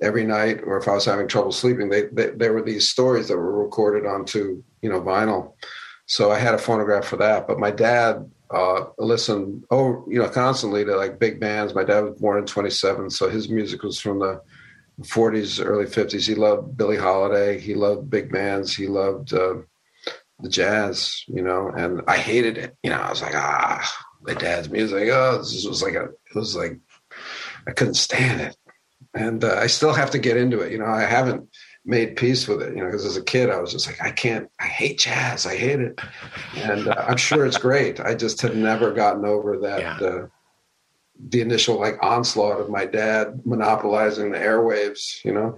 every 0.02 0.26
night, 0.26 0.62
or 0.66 0.78
if 0.78 0.88
I 0.88 0.94
was 0.94 1.06
having 1.06 1.28
trouble 1.28 1.52
sleeping, 1.52 1.90
they, 1.90 2.06
they 2.12 2.32
there 2.32 2.54
were 2.54 2.64
these 2.64 2.90
stories 2.90 3.28
that 3.28 3.38
were 3.38 3.64
recorded 3.64 4.06
onto 4.08 4.64
you 4.82 4.90
know 4.90 5.02
vinyl. 5.02 5.54
So 6.08 6.32
I 6.32 6.38
had 6.38 6.54
a 6.54 6.60
phonograph 6.60 7.06
for 7.06 7.18
that. 7.18 7.48
But 7.48 7.60
my 7.60 7.72
dad 7.72 8.30
uh, 8.52 8.86
listened, 8.98 9.64
oh, 9.72 10.06
you 10.08 10.20
know, 10.20 10.30
constantly 10.30 10.86
to 10.86 10.96
like 10.96 11.20
big 11.20 11.40
bands. 11.40 11.74
My 11.74 11.84
dad 11.84 12.02
was 12.02 12.20
born 12.20 12.40
in 12.40 12.46
27, 12.46 13.10
so 13.10 13.30
his 13.30 13.50
music 13.50 13.84
was 13.84 14.00
from 14.00 14.20
the 14.20 14.42
40s, 15.02 15.64
early 15.64 15.86
50s. 15.86 16.28
He 16.28 16.36
loved 16.36 16.78
Billie 16.78 16.98
Holiday. 16.98 17.60
He 17.60 17.74
loved 17.74 18.10
big 18.10 18.32
bands. 18.32 18.76
He 18.76 18.88
loved 18.88 19.34
uh, 19.34 19.56
the 20.40 20.50
jazz, 20.50 21.24
you 21.28 21.42
know, 21.42 21.70
and 21.70 22.02
I 22.08 22.18
hated 22.18 22.58
it. 22.58 22.76
You 22.84 22.92
know, 22.92 23.00
I 23.00 23.10
was 23.10 23.22
like, 23.22 23.36
ah, 23.36 24.06
my 24.22 24.34
dad's 24.34 24.70
music. 24.70 25.10
Oh, 25.12 25.38
this 25.38 25.66
was 25.66 25.82
like 25.82 25.96
a, 25.96 26.06
it 26.06 26.36
was 26.36 26.56
like, 26.56 26.80
I 27.68 27.72
couldn't 27.72 27.96
stand 27.96 28.42
it. 28.42 28.58
And 29.14 29.44
uh, 29.44 29.56
I 29.56 29.68
still 29.68 29.94
have 29.94 30.12
to 30.12 30.20
get 30.20 30.38
into 30.38 30.60
it. 30.60 30.72
You 30.72 30.80
know, 30.80 30.86
I 30.86 31.02
haven't 31.02 31.50
made 31.86 32.16
peace 32.16 32.48
with 32.48 32.62
it, 32.62 32.76
you 32.76 32.82
know, 32.82 32.88
because 32.88 33.06
as 33.06 33.18
a 33.18 33.24
kid, 33.24 33.50
I 33.50 33.60
was 33.60 33.72
just 33.72 33.88
like, 33.88 34.02
I 34.02 34.12
can't, 34.12 34.50
I 34.60 34.66
hate 34.66 35.00
jazz. 35.00 35.46
I 35.46 35.56
hate 35.56 35.80
it. 35.80 36.00
And 36.56 36.88
uh, 36.88 37.06
I'm 37.08 37.18
sure 37.18 37.46
it's 37.46 37.58
great. 37.58 38.00
I 38.00 38.16
just 38.16 38.42
had 38.42 38.58
never 38.58 38.92
gotten 38.92 39.24
over 39.26 39.58
that, 39.60 39.80
yeah. 39.80 40.08
uh, 40.08 40.28
the 41.30 41.42
initial 41.42 41.80
like 41.80 42.02
onslaught 42.02 42.60
of 42.60 42.70
my 42.70 42.86
dad 42.86 43.42
monopolizing 43.46 44.32
the 44.32 44.38
airwaves, 44.38 45.24
you 45.24 45.34
know? 45.34 45.58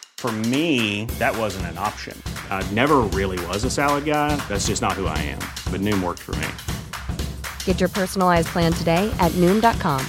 For 0.21 0.31
me, 0.31 1.05
that 1.17 1.35
wasn't 1.35 1.65
an 1.65 1.79
option. 1.79 2.15
I 2.51 2.61
never 2.73 2.97
really 2.99 3.43
was 3.47 3.63
a 3.63 3.71
salad 3.71 4.05
guy. 4.05 4.35
That's 4.47 4.67
just 4.67 4.79
not 4.79 4.91
who 4.91 5.07
I 5.07 5.17
am. 5.17 5.39
But 5.71 5.81
Noom 5.81 6.03
worked 6.03 6.19
for 6.19 6.35
me. 6.35 6.47
Get 7.65 7.79
your 7.79 7.89
personalized 7.89 8.49
plan 8.49 8.71
today 8.71 9.11
at 9.19 9.31
Noom.com. 9.41 10.05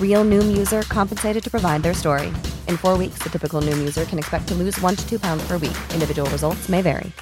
Real 0.00 0.24
Noom 0.24 0.56
user 0.56 0.84
compensated 0.88 1.44
to 1.44 1.50
provide 1.50 1.82
their 1.82 1.92
story. 1.92 2.28
In 2.66 2.78
four 2.78 2.96
weeks, 2.96 3.18
the 3.22 3.28
typical 3.28 3.60
Noom 3.60 3.76
user 3.76 4.06
can 4.06 4.18
expect 4.18 4.48
to 4.48 4.54
lose 4.54 4.80
one 4.80 4.96
to 4.96 5.06
two 5.06 5.18
pounds 5.18 5.46
per 5.46 5.58
week. 5.58 5.76
Individual 5.92 6.30
results 6.30 6.70
may 6.70 6.80
vary. 6.80 7.12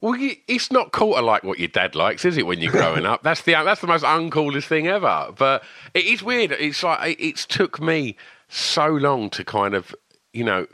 Well, 0.00 0.14
it's 0.46 0.70
not 0.70 0.92
cool 0.92 1.16
to 1.16 1.22
like 1.22 1.42
what 1.42 1.58
your 1.58 1.66
dad 1.66 1.96
likes, 1.96 2.24
is 2.24 2.36
it? 2.36 2.46
When 2.46 2.60
you're 2.60 2.70
growing 2.70 3.06
up, 3.06 3.24
that's 3.24 3.42
the 3.42 3.54
that's 3.54 3.80
the 3.80 3.88
most 3.88 4.04
uncoolest 4.04 4.68
thing 4.68 4.86
ever. 4.86 5.32
But 5.36 5.64
it 5.94 6.04
is 6.04 6.22
weird. 6.22 6.52
It's 6.52 6.84
like 6.84 7.16
it's 7.18 7.44
took 7.44 7.80
me 7.80 8.14
so 8.48 8.86
long 8.86 9.30
to 9.30 9.44
kind 9.44 9.74
of, 9.74 9.94
you 10.32 10.44
know, 10.44 10.66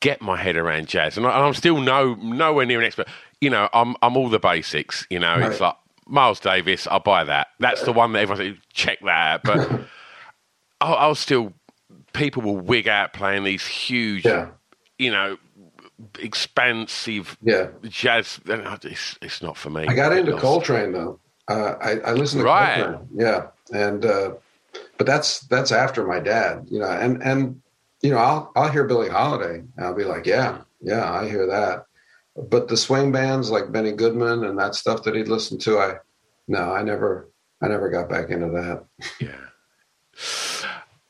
get 0.00 0.22
my 0.22 0.36
head 0.36 0.56
around 0.56 0.88
jazz, 0.88 1.16
and, 1.16 1.26
I, 1.26 1.46
am 1.46 1.54
still 1.54 1.80
no 1.80 2.14
nowhere 2.14 2.66
near 2.66 2.80
an 2.80 2.86
expert. 2.86 3.08
You 3.40 3.50
know, 3.50 3.68
I'm 3.72 3.96
I'm 4.02 4.16
all 4.16 4.28
the 4.28 4.38
basics. 4.38 5.06
You 5.10 5.18
know, 5.18 5.38
right. 5.38 5.50
it's 5.50 5.60
like 5.60 5.76
Miles 6.06 6.40
Davis. 6.40 6.86
I'll 6.86 7.00
buy 7.00 7.24
that. 7.24 7.48
That's 7.58 7.82
the 7.82 7.92
one 7.92 8.12
that 8.12 8.20
everyone 8.20 8.44
says, 8.44 8.62
check 8.72 9.00
that 9.00 9.08
out. 9.08 9.42
But 9.44 9.80
I'll, 10.80 10.94
I'll, 10.94 11.14
still 11.14 11.52
people 12.12 12.42
will 12.42 12.56
wig 12.56 12.88
out 12.88 13.12
playing 13.12 13.44
these 13.44 13.66
huge, 13.66 14.24
yeah. 14.24 14.48
you 14.98 15.10
know, 15.10 15.38
expansive 16.18 17.36
yeah. 17.42 17.68
jazz. 17.84 18.40
It's, 18.46 19.18
it's 19.22 19.42
not 19.42 19.56
for 19.56 19.70
me. 19.70 19.86
I 19.86 19.94
got 19.94 20.16
into 20.16 20.36
Coltrane 20.36 20.92
though. 20.92 21.18
Uh, 21.48 21.74
I, 21.80 21.90
I 21.98 22.12
listened 22.12 22.40
to 22.40 22.46
right. 22.46 22.82
Coltrane. 22.82 23.08
Yeah, 23.14 23.46
and. 23.72 24.04
Uh, 24.04 24.32
but 25.00 25.06
that's 25.06 25.40
that's 25.46 25.72
after 25.72 26.06
my 26.06 26.20
dad, 26.20 26.66
you 26.70 26.78
know, 26.78 26.90
and 26.90 27.22
and 27.22 27.62
you 28.02 28.10
know, 28.10 28.18
I'll 28.18 28.52
I'll 28.54 28.70
hear 28.70 28.84
Billie 28.84 29.08
Holiday, 29.08 29.60
and 29.60 29.86
I'll 29.86 29.94
be 29.94 30.04
like, 30.04 30.26
yeah, 30.26 30.58
yeah, 30.82 31.10
I 31.10 31.26
hear 31.26 31.46
that. 31.46 31.86
But 32.36 32.68
the 32.68 32.76
swing 32.76 33.10
bands 33.10 33.50
like 33.50 33.72
Benny 33.72 33.92
Goodman 33.92 34.44
and 34.44 34.58
that 34.58 34.74
stuff 34.74 35.04
that 35.04 35.14
he'd 35.14 35.26
listen 35.26 35.56
to, 35.60 35.78
I 35.78 35.94
no, 36.48 36.74
I 36.74 36.82
never 36.82 37.30
I 37.62 37.68
never 37.68 37.88
got 37.88 38.10
back 38.10 38.28
into 38.28 38.48
that. 38.48 38.84
Yeah. 39.18 39.40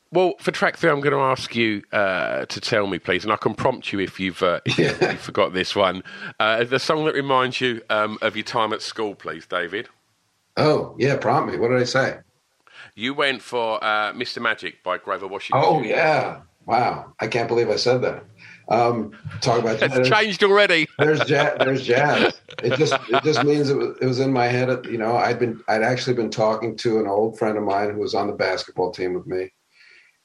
Well, 0.09 0.35
for 0.39 0.51
track 0.51 0.77
three, 0.77 0.89
I'm 0.89 1.01
going 1.01 1.11
to 1.11 1.19
ask 1.19 1.53
you 1.53 1.83
uh, 1.91 2.45
to 2.45 2.61
tell 2.61 2.87
me, 2.87 2.97
please, 2.97 3.25
and 3.25 3.33
I 3.33 3.37
can 3.37 3.55
prompt 3.55 3.91
you 3.91 3.99
if 3.99 4.21
you've, 4.21 4.41
uh, 4.41 4.61
if 4.65 4.77
yeah. 4.77 5.11
you 5.11 5.17
forgot 5.17 5.53
this 5.53 5.75
one. 5.75 6.03
Uh, 6.39 6.65
the 6.65 6.79
song 6.79 7.05
that 7.05 7.15
reminds 7.15 7.59
you 7.59 7.81
um, 7.89 8.17
of 8.21 8.35
your 8.37 8.43
time 8.43 8.71
at 8.73 8.81
school, 8.81 9.15
please, 9.15 9.45
David. 9.45 9.87
Oh, 10.57 10.95
yeah, 10.99 11.15
prompt 11.15 11.53
me. 11.53 11.57
What 11.57 11.69
did 11.69 11.79
I 11.79 11.85
say? 11.85 12.17
You 12.95 13.13
went 13.13 13.41
for 13.41 13.83
uh, 13.83 14.13
Mr. 14.13 14.41
Magic 14.41 14.83
by 14.83 14.97
Grover 14.97 15.27
Washington. 15.27 15.63
Oh 15.65 15.81
yeah! 15.81 16.41
Wow, 16.65 17.13
I 17.19 17.27
can't 17.27 17.47
believe 17.47 17.69
I 17.69 17.75
said 17.75 18.01
that. 18.01 18.23
Um, 18.69 19.11
talk 19.41 19.59
about 19.59 19.81
it's 19.81 20.07
changed 20.07 20.43
already. 20.43 20.87
there's 20.97 21.19
jazz. 21.25 21.57
There's 21.59 21.83
jazz. 21.83 22.39
It 22.63 22.77
just 22.77 22.93
it 23.09 23.23
just 23.23 23.43
means 23.43 23.69
it 23.69 23.75
was, 23.75 23.97
it 23.99 24.05
was 24.05 24.19
in 24.19 24.31
my 24.31 24.45
head. 24.45 24.85
You 24.85 24.97
know, 24.97 25.17
I'd 25.17 25.39
been 25.39 25.61
I'd 25.67 25.83
actually 25.83 26.15
been 26.15 26.29
talking 26.29 26.77
to 26.77 26.99
an 26.99 27.07
old 27.07 27.37
friend 27.37 27.57
of 27.57 27.63
mine 27.63 27.91
who 27.91 27.99
was 27.99 28.15
on 28.15 28.27
the 28.27 28.33
basketball 28.33 28.91
team 28.91 29.13
with 29.13 29.27
me 29.27 29.51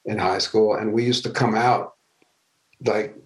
in 0.04 0.18
high 0.18 0.38
school, 0.38 0.74
and 0.74 0.92
we 0.92 1.04
used 1.04 1.24
to 1.24 1.30
come 1.30 1.54
out 1.56 1.94
like 2.84 3.16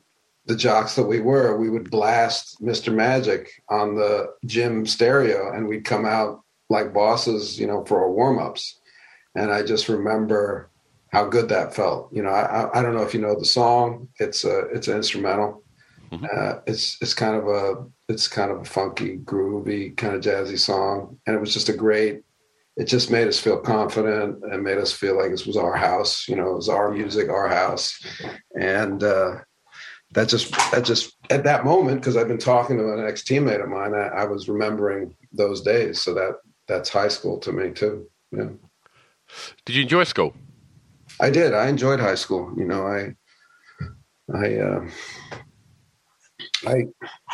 the 0.46 0.56
jocks 0.56 0.94
that 0.94 1.06
we 1.06 1.20
were. 1.20 1.58
We 1.58 1.68
would 1.68 1.90
blast 1.90 2.62
Mr. 2.62 2.94
Magic 2.94 3.50
on 3.68 3.96
the 3.96 4.32
gym 4.46 4.86
stereo, 4.86 5.52
and 5.52 5.68
we'd 5.68 5.84
come 5.84 6.06
out 6.06 6.40
like 6.70 6.94
bosses, 6.94 7.60
you 7.60 7.66
know, 7.66 7.84
for 7.84 8.00
our 8.00 8.10
warm 8.10 8.38
ups 8.38 8.79
and 9.34 9.52
I 9.52 9.62
just 9.62 9.88
remember 9.88 10.70
how 11.12 11.26
good 11.26 11.48
that 11.48 11.74
felt. 11.74 12.12
You 12.12 12.22
know, 12.22 12.30
I, 12.30 12.78
I 12.78 12.82
don't 12.82 12.94
know 12.94 13.02
if 13.02 13.14
you 13.14 13.20
know 13.20 13.38
the 13.38 13.44
song. 13.44 14.08
It's 14.18 14.44
a 14.44 14.60
it's 14.68 14.88
an 14.88 14.96
instrumental. 14.96 15.62
Mm-hmm. 16.10 16.24
Uh, 16.24 16.60
it's 16.66 16.96
it's 17.00 17.14
kind 17.14 17.36
of 17.36 17.48
a 17.48 17.86
it's 18.08 18.28
kind 18.28 18.50
of 18.50 18.60
a 18.60 18.64
funky, 18.64 19.18
groovy, 19.18 19.96
kind 19.96 20.14
of 20.14 20.22
jazzy 20.22 20.58
song, 20.58 21.18
and 21.26 21.36
it 21.36 21.40
was 21.40 21.52
just 21.52 21.68
a 21.68 21.72
great. 21.72 22.22
It 22.76 22.84
just 22.84 23.10
made 23.10 23.28
us 23.28 23.38
feel 23.38 23.58
confident 23.58 24.42
and 24.44 24.62
made 24.62 24.78
us 24.78 24.92
feel 24.92 25.16
like 25.16 25.30
this 25.32 25.46
was 25.46 25.56
our 25.56 25.76
house. 25.76 26.26
You 26.28 26.36
know, 26.36 26.50
it 26.50 26.56
was 26.56 26.68
our 26.68 26.90
music, 26.90 27.28
our 27.28 27.48
house, 27.48 28.00
and 28.58 29.02
uh, 29.02 29.36
that 30.12 30.28
just 30.28 30.52
that 30.72 30.84
just 30.84 31.16
at 31.30 31.44
that 31.44 31.64
moment 31.64 32.00
because 32.00 32.16
I've 32.16 32.28
been 32.28 32.38
talking 32.38 32.78
to 32.78 32.92
an 32.94 33.06
ex 33.06 33.22
teammate 33.22 33.62
of 33.62 33.68
mine, 33.68 33.94
I, 33.94 34.22
I 34.22 34.24
was 34.24 34.48
remembering 34.48 35.14
those 35.32 35.60
days. 35.60 36.00
So 36.00 36.14
that 36.14 36.36
that's 36.66 36.88
high 36.88 37.08
school 37.08 37.38
to 37.40 37.52
me 37.52 37.70
too. 37.70 38.08
Yeah. 38.32 38.48
Did 39.64 39.76
you 39.76 39.82
enjoy 39.82 40.04
school? 40.04 40.34
I 41.20 41.30
did. 41.30 41.54
I 41.54 41.68
enjoyed 41.68 42.00
high 42.00 42.14
school. 42.14 42.52
You 42.56 42.64
know, 42.64 42.86
I, 42.86 43.14
I, 44.34 44.54
uh, 44.56 44.90
I, 46.66 46.84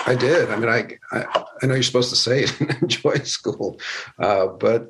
I 0.06 0.14
did. 0.14 0.50
I 0.50 0.56
mean, 0.56 0.68
I, 0.68 0.98
I, 1.12 1.44
I 1.62 1.66
know 1.66 1.74
you're 1.74 1.82
supposed 1.82 2.11
to 2.11 2.16
say 2.16 2.46
enjoy 2.82 3.16
school, 3.18 3.80
uh, 4.18 4.46
but 4.46 4.88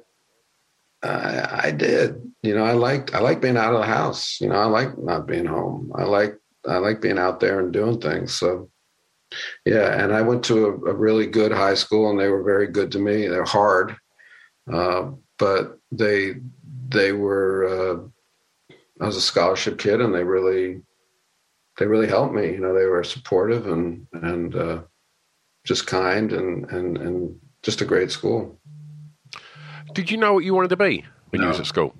I, 1.02 1.68
I 1.68 1.70
did. 1.70 2.32
You 2.42 2.54
know, 2.54 2.64
I 2.64 2.72
liked, 2.72 3.14
I 3.14 3.20
like 3.20 3.40
being 3.40 3.56
out 3.56 3.74
of 3.74 3.80
the 3.80 3.86
house. 3.86 4.40
You 4.40 4.48
know, 4.48 4.56
I 4.56 4.66
like 4.66 4.98
not 4.98 5.26
being 5.26 5.46
home. 5.46 5.92
I 5.94 6.04
like, 6.04 6.38
I 6.66 6.78
like 6.78 7.00
being 7.00 7.18
out 7.18 7.40
there 7.40 7.60
and 7.60 7.72
doing 7.72 8.00
things. 8.00 8.34
So, 8.34 8.70
Yeah, 9.64 10.02
and 10.02 10.12
I 10.12 10.22
went 10.22 10.44
to 10.44 10.66
a, 10.66 10.70
a, 10.70 10.94
really 10.94 11.26
good 11.26 11.52
high 11.52 11.74
school, 11.74 12.10
and 12.10 12.18
they 12.18 12.28
were 12.28 12.42
very 12.42 12.66
good 12.68 12.92
to 12.92 12.98
me. 12.98 13.26
They're 13.26 13.44
hard, 13.44 13.96
uh, 14.72 15.10
but 15.38 15.78
they 15.92 16.36
they 16.88 17.12
were. 17.12 17.66
Uh, 17.66 18.76
I 19.00 19.06
was 19.06 19.16
a 19.16 19.20
scholarship 19.20 19.78
kid, 19.78 20.00
and 20.00 20.14
they 20.14 20.24
really 20.24 20.82
they 21.78 21.86
really 21.86 22.08
helped 22.08 22.34
me. 22.34 22.52
You 22.52 22.58
know, 22.58 22.74
they 22.74 22.86
were 22.86 23.04
supportive 23.04 23.66
and 23.66 24.06
and 24.12 24.54
uh, 24.54 24.82
just 25.64 25.86
kind 25.86 26.32
and 26.32 26.70
and 26.70 26.96
and 26.98 27.40
just 27.62 27.80
a 27.80 27.84
great 27.84 28.10
school. 28.10 28.58
Did 29.92 30.10
you 30.10 30.16
know 30.16 30.34
what 30.34 30.44
you 30.44 30.54
wanted 30.54 30.68
to 30.68 30.76
be 30.76 31.04
when 31.30 31.40
no. 31.40 31.46
you 31.46 31.50
was 31.50 31.60
at 31.60 31.66
school? 31.66 31.94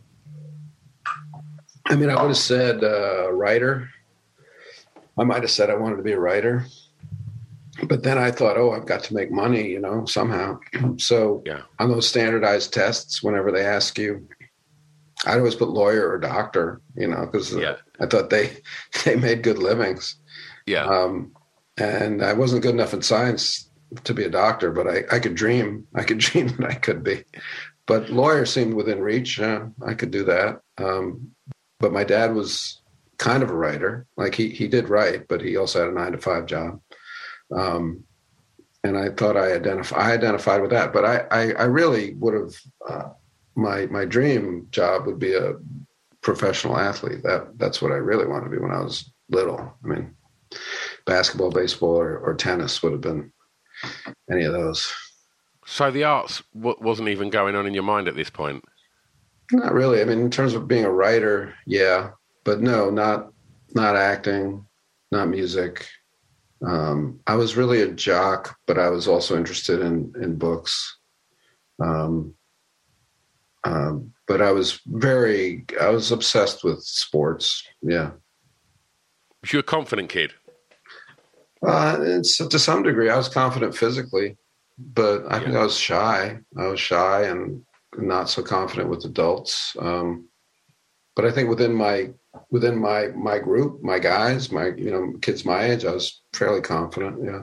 I 1.87 1.95
mean, 1.95 2.11
I 2.11 2.21
would 2.21 2.29
have 2.29 2.37
said 2.37 2.83
uh, 2.83 3.33
writer. 3.33 3.89
I 5.19 5.25
might 5.25 5.43
have 5.43 5.51
said 5.51 5.71
I 5.71 5.77
wanted 5.77 5.97
to 5.97 6.03
be 6.03 6.13
a 6.13 6.21
writer, 6.21 6.67
but 7.85 8.03
then 8.03 8.19
I 8.19 8.31
thought, 8.31 8.59
oh, 8.59 8.73
I've 8.73 8.87
got 8.87 9.03
to 9.05 9.15
make 9.15 9.31
money, 9.31 9.69
you 9.69 9.81
know, 9.81 10.05
somehow. 10.05 10.59
so 10.99 11.43
yeah. 11.47 11.63
on 11.79 11.89
those 11.89 12.09
standardized 12.09 12.73
tests, 12.75 13.23
whenever 13.23 13.51
they 13.51 13.65
ask 13.65 13.99
you, 13.99 14.29
I'd 15.27 15.39
always 15.39 15.57
put 15.57 15.69
lawyer 15.69 16.09
or 16.09 16.19
doctor, 16.19 16.81
you 16.95 17.09
know, 17.09 17.27
because 17.27 17.53
yeah. 17.55 17.77
I 18.01 18.07
thought 18.07 18.31
they 18.31 18.59
they 19.05 19.17
made 19.17 19.43
good 19.43 19.59
livings. 19.59 20.17
Yeah. 20.67 20.85
Um, 20.85 21.33
and 21.77 22.23
I 22.23 22.33
wasn't 22.33 22.63
good 22.63 22.75
enough 22.75 22.95
in 22.95 23.03
science 23.03 23.71
to 24.05 24.15
be 24.15 24.25
a 24.25 24.31
doctor, 24.31 24.73
but 24.73 24.87
I, 24.89 25.05
I 25.13 25.19
could 25.19 25.35
dream. 25.35 25.87
I 25.95 26.03
could 26.03 26.19
dream 26.27 26.49
that 26.49 26.71
I 26.71 26.75
could 26.75 27.03
be. 27.03 27.25
But 27.87 28.11
lawyer 28.11 28.47
seemed 28.47 28.75
within 28.75 29.01
reach. 29.01 29.39
Uh, 29.41 29.67
I 29.87 29.95
could 29.95 30.11
do 30.11 30.25
that. 30.25 30.61
Um, 30.79 31.33
but 31.79 31.93
my 31.93 32.05
dad 32.05 32.35
was 32.35 32.81
kind 33.19 33.43
of 33.43 33.51
a 33.51 33.57
writer. 33.57 34.07
Like 34.17 34.35
he 34.35 34.49
he 34.51 34.69
did 34.69 34.89
write, 34.89 35.29
but 35.29 35.41
he 35.41 35.57
also 35.57 35.81
had 35.81 35.89
a 35.89 35.93
nine 35.93 36.13
to 36.13 36.19
five 36.19 36.47
job. 36.47 36.81
Um, 37.55 38.05
and 38.83 38.97
I 38.97 39.11
thought 39.11 39.37
I 39.37 39.53
identify 39.53 39.97
I 39.97 40.13
identified 40.13 40.63
with 40.63 40.71
that. 40.71 40.93
But 40.93 41.05
I 41.05 41.17
I, 41.31 41.53
I 41.53 41.65
really 41.65 42.15
would 42.15 42.35
have 42.35 42.55
uh, 42.89 43.09
my 43.57 43.87
my 43.87 44.05
dream 44.05 44.69
job 44.71 45.07
would 45.07 45.19
be 45.19 45.35
a 45.35 45.55
professional 46.21 46.79
athlete. 46.79 47.23
That 47.23 47.59
that's 47.59 47.81
what 47.81 47.93
I 47.93 47.97
really 47.97 48.27
wanted 48.27 48.45
to 48.45 48.51
be 48.51 48.59
when 48.59 48.73
I 48.73 48.81
was 48.81 49.11
little. 49.31 49.75
I 49.85 49.87
mean, 49.87 50.15
basketball, 51.07 51.51
baseball, 51.51 51.97
or, 51.97 52.19
or 52.19 52.35
tennis 52.35 52.83
would 52.83 52.93
have 52.93 53.01
been 53.01 53.33
any 54.31 54.45
of 54.45 54.53
those. 54.53 54.93
So 55.65 55.91
the 55.91 56.05
arts 56.05 56.43
w- 56.55 56.77
wasn't 56.81 57.09
even 57.09 57.31
going 57.31 57.57
on 57.57 57.67
in 57.67 57.75
your 57.75 57.83
mind 57.83 58.07
at 58.07 58.15
this 58.15 58.31
point. 58.31 58.65
Not 59.53 59.73
really. 59.73 60.01
I 60.01 60.05
mean, 60.05 60.21
in 60.21 60.31
terms 60.31 60.55
of 60.55 60.69
being 60.69 60.85
a 60.85 60.91
writer, 60.91 61.55
yeah, 61.67 62.11
but 62.45 62.61
no, 62.61 62.91
not 62.91 63.33
not 63.75 63.97
acting, 63.97 64.65
not 65.11 65.29
music. 65.29 65.89
Um, 66.67 67.21
I 67.27 67.35
was 67.35 67.57
really 67.57 67.83
a 67.83 67.91
jock, 67.93 68.57
but 68.67 68.79
I 68.79 68.89
was 68.89 69.09
also 69.09 69.37
interested 69.37 69.81
in 69.81 70.13
in 70.21 70.37
books. 70.37 70.99
Um, 71.83 72.35
um, 73.67 74.13
but 74.27 74.41
I 74.41 74.53
was 74.53 74.81
very, 74.87 75.65
I 75.81 75.89
was 75.89 76.13
obsessed 76.13 76.63
with 76.63 76.83
sports. 76.83 77.65
Yeah. 77.83 78.13
Was 79.43 79.53
you 79.53 79.59
a 79.59 79.65
confident 79.65 80.09
kid? 80.09 80.33
Uh, 81.67 81.99
it's 82.01 82.37
to 82.37 82.59
some 82.59 82.83
degree. 82.83 83.11
I 83.11 83.17
was 83.17 83.29
confident 83.29 83.77
physically, 83.77 84.37
but 84.79 85.25
I 85.29 85.39
yeah. 85.39 85.45
think 85.45 85.57
I 85.57 85.65
was 85.65 85.77
shy. 85.77 86.39
I 86.57 86.67
was 86.67 86.81
shy 86.81 87.25
and 87.25 87.63
not 87.99 88.29
so 88.29 88.43
confident 88.43 88.89
with 88.89 89.05
adults. 89.05 89.75
Um, 89.81 90.29
but 91.15 91.25
I 91.25 91.33
think 91.33 91.49
within 91.49 91.75
my 91.75 92.11
within 92.51 92.79
my 92.79 93.09
my 93.09 93.39
group, 93.39 93.83
my 93.83 93.99
guys, 93.99 94.53
my 94.53 94.67
you 94.77 94.91
know 94.91 95.15
kids 95.23 95.45
my 95.45 95.65
age, 95.65 95.85
I 95.85 95.93
was 95.93 96.21
fairly 96.35 96.61
confident. 96.61 97.25
Yeah. 97.25 97.43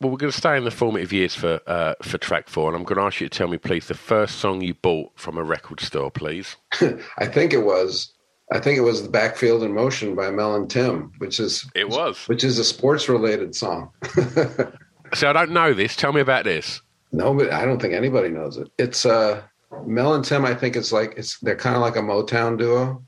Well, 0.00 0.10
we're 0.10 0.16
going 0.16 0.32
to 0.32 0.38
stay 0.38 0.56
in 0.56 0.64
the 0.64 0.70
formative 0.70 1.12
years 1.12 1.34
for 1.34 1.60
uh, 1.66 1.94
for 2.02 2.16
track 2.16 2.48
four, 2.48 2.68
and 2.68 2.76
I'm 2.76 2.84
going 2.84 2.96
to 2.96 3.04
ask 3.04 3.20
you 3.20 3.28
to 3.28 3.38
tell 3.38 3.48
me, 3.48 3.58
please, 3.58 3.86
the 3.86 3.94
first 3.94 4.36
song 4.36 4.62
you 4.62 4.72
bought 4.72 5.12
from 5.14 5.36
a 5.36 5.42
record 5.42 5.80
store, 5.80 6.10
please. 6.10 6.56
I 7.18 7.26
think 7.26 7.52
it 7.52 7.64
was 7.64 8.10
I 8.52 8.58
think 8.60 8.78
it 8.78 8.82
was 8.82 9.02
the 9.02 9.10
Backfield 9.10 9.62
in 9.62 9.74
Motion 9.74 10.14
by 10.14 10.30
Mel 10.30 10.56
and 10.56 10.70
Tim, 10.70 11.12
which 11.18 11.38
is 11.38 11.68
it 11.74 11.90
was, 11.90 12.26
which 12.28 12.44
is 12.44 12.58
a 12.58 12.64
sports 12.64 13.10
related 13.10 13.54
song. 13.54 13.90
so 15.14 15.28
I 15.28 15.32
don't 15.34 15.52
know 15.52 15.74
this. 15.74 15.94
Tell 15.94 16.14
me 16.14 16.22
about 16.22 16.44
this. 16.44 16.80
No, 17.12 17.34
but 17.34 17.52
I 17.52 17.66
don't 17.66 17.80
think 17.80 17.92
anybody 17.92 18.30
knows 18.30 18.56
it. 18.56 18.68
It's 18.78 19.04
uh, 19.04 19.42
Mel 19.84 20.14
and 20.14 20.24
Tim. 20.24 20.46
I 20.46 20.54
think 20.54 20.76
it's 20.76 20.92
like 20.92 21.14
it's 21.16 21.38
they're 21.40 21.56
kind 21.56 21.76
of 21.76 21.82
like 21.82 21.96
a 21.96 22.00
Motown 22.00 22.58
duo, 22.58 23.04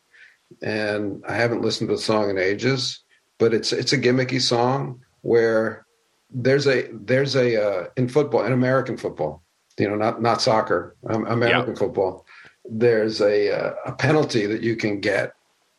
and 0.61 1.25
I 1.27 1.35
haven't 1.35 1.63
listened 1.63 1.89
to 1.89 1.97
the 1.97 2.03
song 2.03 2.29
in 2.29 2.37
ages. 2.37 3.01
But 3.39 3.55
it's 3.55 3.73
it's 3.73 3.95
a 3.95 3.99
gimmicky 3.99 4.41
song 4.41 5.01
where 5.23 5.87
there's 6.35 6.67
a 6.67 6.89
there's 6.93 7.37
a 7.37 7.63
uh, 7.63 7.87
in 7.97 8.09
football 8.09 8.45
in 8.45 8.53
American 8.53 8.97
football, 8.97 9.43
you 9.79 9.89
know, 9.89 9.97
not 9.97 10.23
not 10.23 10.43
soccer, 10.43 10.97
um, 11.09 11.27
American 11.27 11.71
yep. 11.71 11.79
football 11.79 12.27
there's 12.65 13.21
a, 13.21 13.51
uh, 13.51 13.75
a 13.87 13.93
penalty 13.93 14.47
that 14.47 14.63
you 14.63 14.77
can 14.77 15.01
get 15.01 15.35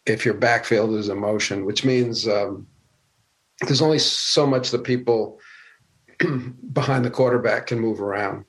if 0.05 0.25
your 0.25 0.33
backfield 0.33 0.93
is 0.95 1.09
in 1.09 1.17
motion, 1.17 1.65
which 1.65 1.85
means 1.85 2.27
um, 2.27 2.67
there's 3.61 3.81
only 3.81 3.99
so 3.99 4.45
much 4.45 4.71
that 4.71 4.83
people 4.83 5.39
behind 6.73 7.05
the 7.05 7.09
quarterback 7.09 7.67
can 7.67 7.79
move 7.79 8.01
around. 8.01 8.43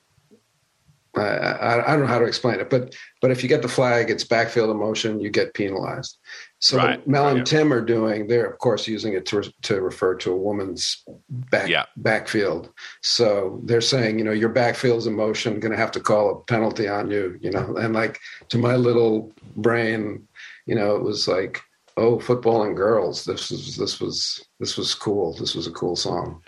I, 1.17 1.21
I, 1.21 1.85
I, 1.85 1.91
don't 1.93 2.03
know 2.03 2.07
how 2.07 2.19
to 2.19 2.25
explain 2.25 2.61
it, 2.61 2.71
but 2.71 2.95
but 3.21 3.31
if 3.31 3.43
you 3.43 3.49
get 3.49 3.63
the 3.63 3.69
flag, 3.69 4.11
it's 4.11 4.25
backfield 4.25 4.71
in 4.71 4.77
motion, 4.77 5.21
you 5.21 5.31
get 5.31 5.55
penalized. 5.55 6.19
So 6.59 6.79
right. 6.79 7.07
Mel 7.07 7.29
and 7.29 7.47
Tim 7.47 7.73
are 7.73 7.81
doing, 7.81 8.27
they're 8.27 8.51
of 8.51 8.59
course 8.59 8.89
using 8.89 9.13
it 9.13 9.27
to 9.27 9.43
to 9.63 9.81
refer 9.81 10.15
to 10.17 10.33
a 10.33 10.37
woman's 10.37 11.05
back 11.29 11.69
yeah. 11.69 11.85
backfield. 11.97 12.71
So 13.03 13.61
they're 13.65 13.81
saying, 13.81 14.19
you 14.19 14.25
know, 14.25 14.33
your 14.33 14.49
backfield's 14.49 15.07
in 15.07 15.15
motion, 15.15 15.61
going 15.61 15.73
to 15.73 15.79
have 15.79 15.93
to 15.93 16.01
call 16.01 16.31
a 16.31 16.41
penalty 16.45 16.89
on 16.89 17.11
you, 17.11 17.39
you 17.41 17.51
know. 17.51 17.77
And 17.77 17.95
like 17.95 18.19
to 18.49 18.59
my 18.59 18.77
little 18.77 19.33
brain, 19.57 20.27
you 20.67 20.75
know, 20.75 20.97
it 20.97 21.03
was 21.03 21.29
like, 21.29 21.61
oh, 21.97 22.19
football 22.19 22.63
and 22.63 22.77
girls. 22.77 23.25
This 23.25 23.51
was 23.51 23.77
this 23.77 24.01
was 24.01 24.45
this 24.61 24.77
was 24.77 24.95
cool. 24.95 25.35
This 25.35 25.55
was 25.55 25.67
a 25.67 25.73
cool 25.73 25.97
song. 25.97 26.43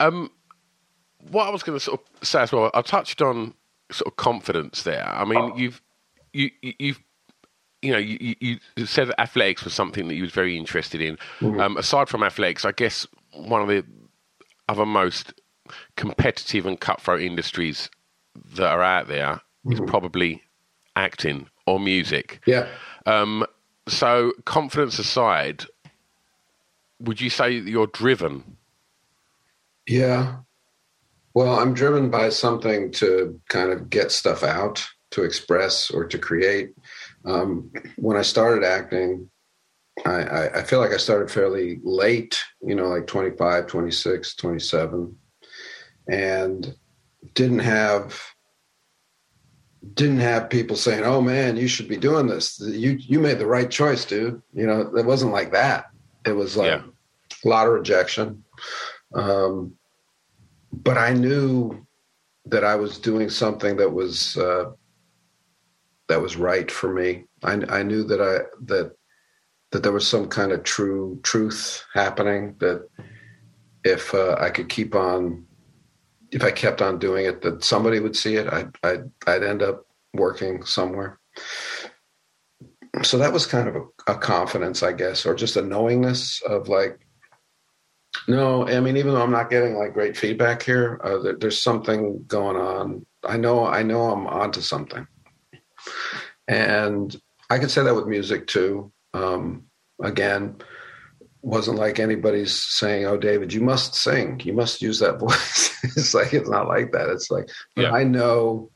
Um, 0.00 0.30
what 1.30 1.46
I 1.46 1.50
was 1.50 1.62
going 1.62 1.78
to 1.78 1.84
sort 1.84 2.00
of 2.00 2.26
say 2.26 2.40
as 2.40 2.52
well, 2.52 2.70
I 2.74 2.82
touched 2.82 3.22
on 3.22 3.54
sort 3.90 4.08
of 4.08 4.16
confidence 4.16 4.82
there. 4.82 5.08
I 5.08 5.24
mean, 5.24 5.38
oh. 5.38 5.56
you've 5.56 5.82
you 6.32 6.50
you've 6.62 7.00
you 7.82 7.92
know, 7.92 7.98
you, 7.98 8.34
you, 8.40 8.86
said 8.86 9.08
that 9.08 9.20
athletics 9.20 9.62
was 9.62 9.74
something 9.74 10.08
that 10.08 10.14
you 10.14 10.22
was 10.22 10.32
very 10.32 10.56
interested 10.56 11.00
in. 11.00 11.16
Mm-hmm. 11.40 11.60
Um, 11.60 11.76
aside 11.76 12.08
from 12.08 12.22
athletics, 12.22 12.64
I 12.64 12.72
guess 12.72 13.06
one 13.32 13.62
of 13.62 13.68
the 13.68 13.84
other 14.68 14.86
most 14.86 15.34
competitive 15.96 16.66
and 16.66 16.80
cutthroat 16.80 17.20
industries 17.20 17.90
that 18.54 18.66
are 18.66 18.82
out 18.82 19.08
there 19.08 19.40
mm-hmm. 19.64 19.72
is 19.72 19.80
probably 19.86 20.42
acting 20.96 21.48
or 21.66 21.78
music. 21.78 22.40
Yeah. 22.46 22.66
Um, 23.04 23.46
so, 23.86 24.32
confidence 24.46 24.98
aside, 24.98 25.64
would 26.98 27.20
you 27.20 27.30
say 27.30 27.60
that 27.60 27.70
you're 27.70 27.86
driven? 27.86 28.56
Yeah. 29.86 30.38
Well, 31.36 31.58
I'm 31.58 31.74
driven 31.74 32.08
by 32.08 32.30
something 32.30 32.90
to 32.92 33.38
kind 33.50 33.70
of 33.70 33.90
get 33.90 34.10
stuff 34.10 34.42
out, 34.42 34.88
to 35.10 35.22
express, 35.22 35.90
or 35.90 36.06
to 36.06 36.16
create. 36.16 36.72
Um, 37.26 37.70
when 37.96 38.16
I 38.16 38.22
started 38.22 38.64
acting, 38.64 39.28
I, 40.06 40.22
I, 40.22 40.58
I, 40.60 40.62
feel 40.62 40.78
like 40.78 40.92
I 40.92 40.96
started 40.96 41.30
fairly 41.30 41.78
late, 41.84 42.42
you 42.62 42.74
know, 42.74 42.86
like 42.86 43.06
25, 43.06 43.66
26, 43.66 44.34
27, 44.34 45.14
and 46.08 46.74
didn't 47.34 47.58
have 47.58 48.18
didn't 49.92 50.20
have 50.20 50.48
people 50.48 50.76
saying, 50.76 51.04
"Oh 51.04 51.20
man, 51.20 51.58
you 51.58 51.68
should 51.68 51.86
be 51.86 51.98
doing 51.98 52.28
this. 52.28 52.58
You 52.60 52.92
you 52.92 53.20
made 53.20 53.38
the 53.38 53.46
right 53.46 53.70
choice, 53.70 54.06
dude." 54.06 54.40
You 54.54 54.66
know, 54.66 54.90
it 54.96 55.04
wasn't 55.04 55.32
like 55.32 55.52
that. 55.52 55.90
It 56.24 56.32
was 56.32 56.56
like 56.56 56.80
yeah. 56.80 56.82
a 57.44 57.48
lot 57.48 57.66
of 57.66 57.74
rejection. 57.74 58.42
Um, 59.14 59.75
but 60.76 60.98
I 60.98 61.12
knew 61.12 61.86
that 62.46 62.64
I 62.64 62.76
was 62.76 62.98
doing 62.98 63.28
something 63.28 63.76
that 63.76 63.92
was 63.92 64.36
uh, 64.36 64.70
that 66.08 66.20
was 66.20 66.36
right 66.36 66.70
for 66.70 66.92
me. 66.92 67.24
I, 67.42 67.60
I 67.68 67.82
knew 67.82 68.04
that 68.04 68.20
I 68.20 68.46
that 68.66 68.92
that 69.72 69.82
there 69.82 69.92
was 69.92 70.06
some 70.06 70.28
kind 70.28 70.52
of 70.52 70.62
true 70.62 71.18
truth 71.22 71.84
happening. 71.92 72.54
That 72.58 72.88
if 73.84 74.14
uh, 74.14 74.36
I 74.38 74.50
could 74.50 74.68
keep 74.68 74.94
on, 74.94 75.46
if 76.30 76.42
I 76.44 76.50
kept 76.50 76.82
on 76.82 76.98
doing 76.98 77.26
it, 77.26 77.42
that 77.42 77.64
somebody 77.64 78.00
would 78.00 78.16
see 78.16 78.36
it. 78.36 78.46
I 78.48 78.66
I'd, 78.82 79.10
I'd 79.26 79.42
end 79.42 79.62
up 79.62 79.86
working 80.14 80.64
somewhere. 80.64 81.18
So 83.02 83.18
that 83.18 83.32
was 83.32 83.46
kind 83.46 83.68
of 83.68 83.76
a, 83.76 84.12
a 84.12 84.16
confidence, 84.16 84.82
I 84.82 84.92
guess, 84.92 85.26
or 85.26 85.34
just 85.34 85.56
a 85.56 85.62
knowingness 85.62 86.40
of 86.42 86.68
like, 86.68 87.05
no, 88.28 88.66
I 88.68 88.80
mean, 88.80 88.96
even 88.96 89.14
though 89.14 89.22
I'm 89.22 89.30
not 89.30 89.50
getting 89.50 89.74
like 89.74 89.92
great 89.92 90.16
feedback 90.16 90.62
here, 90.62 91.00
uh, 91.02 91.18
there, 91.18 91.36
there's 91.38 91.62
something 91.62 92.24
going 92.26 92.56
on. 92.56 93.06
I 93.24 93.36
know, 93.36 93.66
I 93.66 93.82
know, 93.82 94.10
I'm 94.10 94.26
onto 94.26 94.60
something. 94.60 95.06
And 96.48 97.14
I 97.50 97.58
could 97.58 97.70
say 97.70 97.82
that 97.82 97.94
with 97.94 98.06
music 98.06 98.46
too. 98.46 98.92
Um, 99.14 99.64
again, 100.02 100.56
wasn't 101.42 101.78
like 101.78 101.98
anybody's 101.98 102.54
saying, 102.54 103.06
"Oh, 103.06 103.16
David, 103.16 103.52
you 103.52 103.60
must 103.60 103.94
sing. 103.94 104.40
You 104.44 104.52
must 104.52 104.82
use 104.82 104.98
that 104.98 105.18
voice." 105.20 105.72
it's 105.82 106.14
like 106.14 106.34
it's 106.34 106.48
not 106.48 106.68
like 106.68 106.92
that. 106.92 107.08
It's 107.08 107.30
like 107.30 107.48
Yeah. 107.76 107.92
I 107.92 108.04
know 108.04 108.70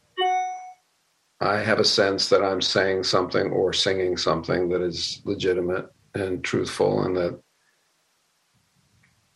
I 1.40 1.57
have 1.57 1.81
a 1.81 1.85
sense 1.85 2.29
that 2.29 2.44
I'm 2.44 2.61
saying 2.61 3.05
something 3.05 3.50
or 3.50 3.72
singing 3.72 4.16
something 4.16 4.68
that 4.68 4.83
is 4.83 5.22
legitimate 5.24 5.87
and 6.14 6.44
truthful, 6.44 7.03
and 7.03 7.16
that 7.16 7.40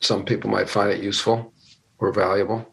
some 0.04 0.24
people 0.24 0.50
might 0.50 0.68
find 0.68 0.90
it 0.90 1.02
useful 1.02 1.52
or 1.98 2.12
valuable. 2.12 2.66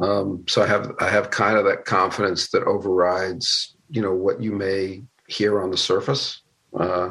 Um, 0.00 0.44
so 0.48 0.62
I 0.62 0.66
have 0.66 0.92
I 1.00 1.08
have 1.08 1.30
kind 1.30 1.56
of 1.56 1.64
that 1.64 1.84
confidence 1.84 2.50
that 2.50 2.64
overrides 2.64 3.76
you 3.88 4.02
know 4.02 4.14
what 4.14 4.40
you 4.40 4.52
may 4.52 5.02
hear 5.26 5.60
on 5.62 5.70
the 5.70 5.76
surface. 5.76 6.42
Uh, 6.78 7.10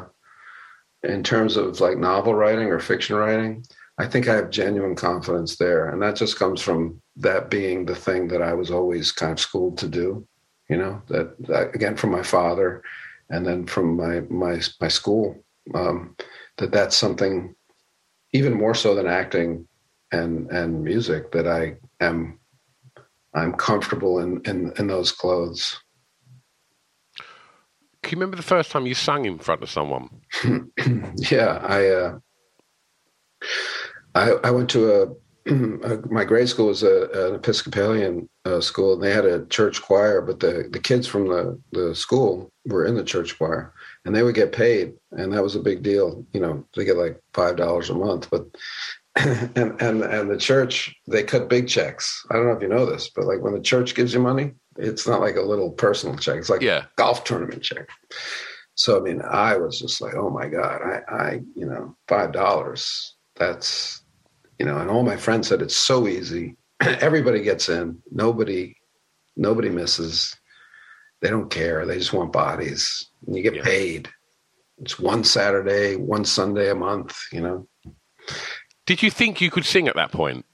in 1.02 1.22
terms 1.22 1.56
of 1.56 1.80
like 1.80 1.98
novel 1.98 2.34
writing 2.34 2.68
or 2.68 2.78
fiction 2.78 3.16
writing, 3.16 3.64
I 3.98 4.06
think 4.06 4.28
I 4.28 4.34
have 4.34 4.50
genuine 4.50 4.94
confidence 4.94 5.56
there, 5.56 5.90
and 5.90 6.02
that 6.02 6.16
just 6.16 6.38
comes 6.38 6.60
from 6.60 7.00
that 7.16 7.50
being 7.50 7.84
the 7.84 7.94
thing 7.94 8.28
that 8.28 8.42
I 8.42 8.54
was 8.54 8.70
always 8.70 9.12
kind 9.12 9.32
of 9.32 9.40
schooled 9.40 9.78
to 9.78 9.88
do. 9.88 10.26
You 10.68 10.78
know 10.78 11.02
that, 11.08 11.36
that 11.46 11.74
again 11.74 11.96
from 11.96 12.10
my 12.10 12.22
father, 12.22 12.82
and 13.28 13.46
then 13.46 13.66
from 13.66 13.96
my 13.96 14.20
my 14.30 14.60
my 14.80 14.88
school. 14.88 15.44
Um, 15.74 16.16
that 16.56 16.72
that's 16.72 16.96
something 16.96 17.54
even 18.32 18.54
more 18.54 18.74
so 18.74 18.94
than 18.94 19.06
acting 19.06 19.66
and 20.12 20.50
and 20.50 20.82
music 20.82 21.32
that 21.32 21.46
I 21.46 21.76
am 22.00 22.38
I'm 23.34 23.52
comfortable 23.52 24.18
in 24.18 24.40
in, 24.44 24.72
in 24.78 24.86
those 24.86 25.12
clothes. 25.12 25.80
Can 28.02 28.16
you 28.16 28.20
remember 28.20 28.36
the 28.36 28.42
first 28.42 28.70
time 28.70 28.86
you 28.86 28.94
sang 28.94 29.24
in 29.26 29.38
front 29.38 29.62
of 29.62 29.70
someone? 29.70 30.08
yeah, 31.30 31.60
I 31.62 31.86
uh, 31.88 32.18
I 34.14 34.30
I 34.44 34.50
went 34.50 34.70
to 34.70 35.16
a, 35.46 35.98
my 36.10 36.24
grade 36.24 36.48
school 36.48 36.66
was 36.66 36.82
a, 36.82 37.08
an 37.12 37.34
Episcopalian 37.34 38.28
uh, 38.44 38.60
school, 38.60 38.94
and 38.94 39.02
they 39.02 39.12
had 39.12 39.24
a 39.24 39.46
church 39.46 39.82
choir. 39.82 40.20
But 40.20 40.40
the 40.40 40.68
the 40.70 40.80
kids 40.80 41.06
from 41.06 41.28
the 41.28 41.60
the 41.72 41.94
school 41.94 42.50
were 42.66 42.84
in 42.84 42.94
the 42.94 43.04
church 43.04 43.38
choir, 43.38 43.72
and 44.04 44.14
they 44.14 44.22
would 44.22 44.34
get 44.34 44.52
paid, 44.52 44.94
and 45.12 45.32
that 45.32 45.42
was 45.42 45.56
a 45.56 45.60
big 45.60 45.82
deal. 45.82 46.24
You 46.32 46.40
know, 46.40 46.66
they 46.76 46.84
get 46.84 46.96
like 46.96 47.20
five 47.34 47.56
dollars 47.56 47.90
a 47.90 47.94
month, 47.94 48.28
but. 48.30 48.46
And 49.16 49.82
and 49.82 50.02
and 50.04 50.30
the 50.30 50.38
church 50.38 50.94
they 51.08 51.24
cut 51.24 51.48
big 51.48 51.66
checks. 51.68 52.24
I 52.30 52.34
don't 52.34 52.46
know 52.46 52.52
if 52.52 52.62
you 52.62 52.68
know 52.68 52.86
this, 52.86 53.10
but 53.10 53.24
like 53.26 53.40
when 53.42 53.54
the 53.54 53.60
church 53.60 53.96
gives 53.96 54.14
you 54.14 54.20
money, 54.20 54.52
it's 54.78 55.06
not 55.06 55.20
like 55.20 55.34
a 55.34 55.42
little 55.42 55.72
personal 55.72 56.16
check. 56.16 56.36
It's 56.36 56.48
like 56.48 56.62
Yeah. 56.62 56.84
a 56.84 56.86
golf 56.96 57.24
tournament 57.24 57.60
check. 57.60 57.88
So 58.76 58.96
I 58.96 59.00
mean, 59.00 59.20
I 59.20 59.56
was 59.56 59.80
just 59.80 60.00
like, 60.00 60.14
oh 60.14 60.30
my 60.30 60.48
god, 60.48 60.80
I, 60.82 61.12
I 61.12 61.40
you 61.56 61.66
know, 61.66 61.96
five 62.06 62.30
dollars. 62.32 63.16
That's 63.34 64.00
you 64.60 64.64
know, 64.64 64.78
and 64.78 64.88
all 64.88 65.02
my 65.02 65.16
friends 65.16 65.48
said 65.48 65.60
it's 65.60 65.76
so 65.76 66.06
easy. 66.06 66.56
Everybody 66.80 67.42
gets 67.42 67.68
in. 67.68 68.00
Nobody, 68.12 68.76
nobody 69.36 69.70
misses. 69.70 70.36
They 71.20 71.28
don't 71.30 71.50
care. 71.50 71.84
They 71.86 71.98
just 71.98 72.12
want 72.12 72.32
bodies. 72.32 73.08
And 73.26 73.36
you 73.36 73.42
get 73.42 73.54
Yeah. 73.54 73.62
paid. 73.62 74.08
It's 74.78 74.98
one 74.98 75.24
Saturday, 75.24 75.96
one 75.96 76.24
Sunday 76.24 76.70
a 76.70 76.74
month. 76.74 77.16
You 77.32 77.40
know. 77.40 77.68
Did 78.86 79.02
you 79.02 79.10
think 79.10 79.40
you 79.40 79.50
could 79.50 79.64
sing 79.66 79.88
at 79.88 79.94
that 79.96 80.10
point? 80.12 80.44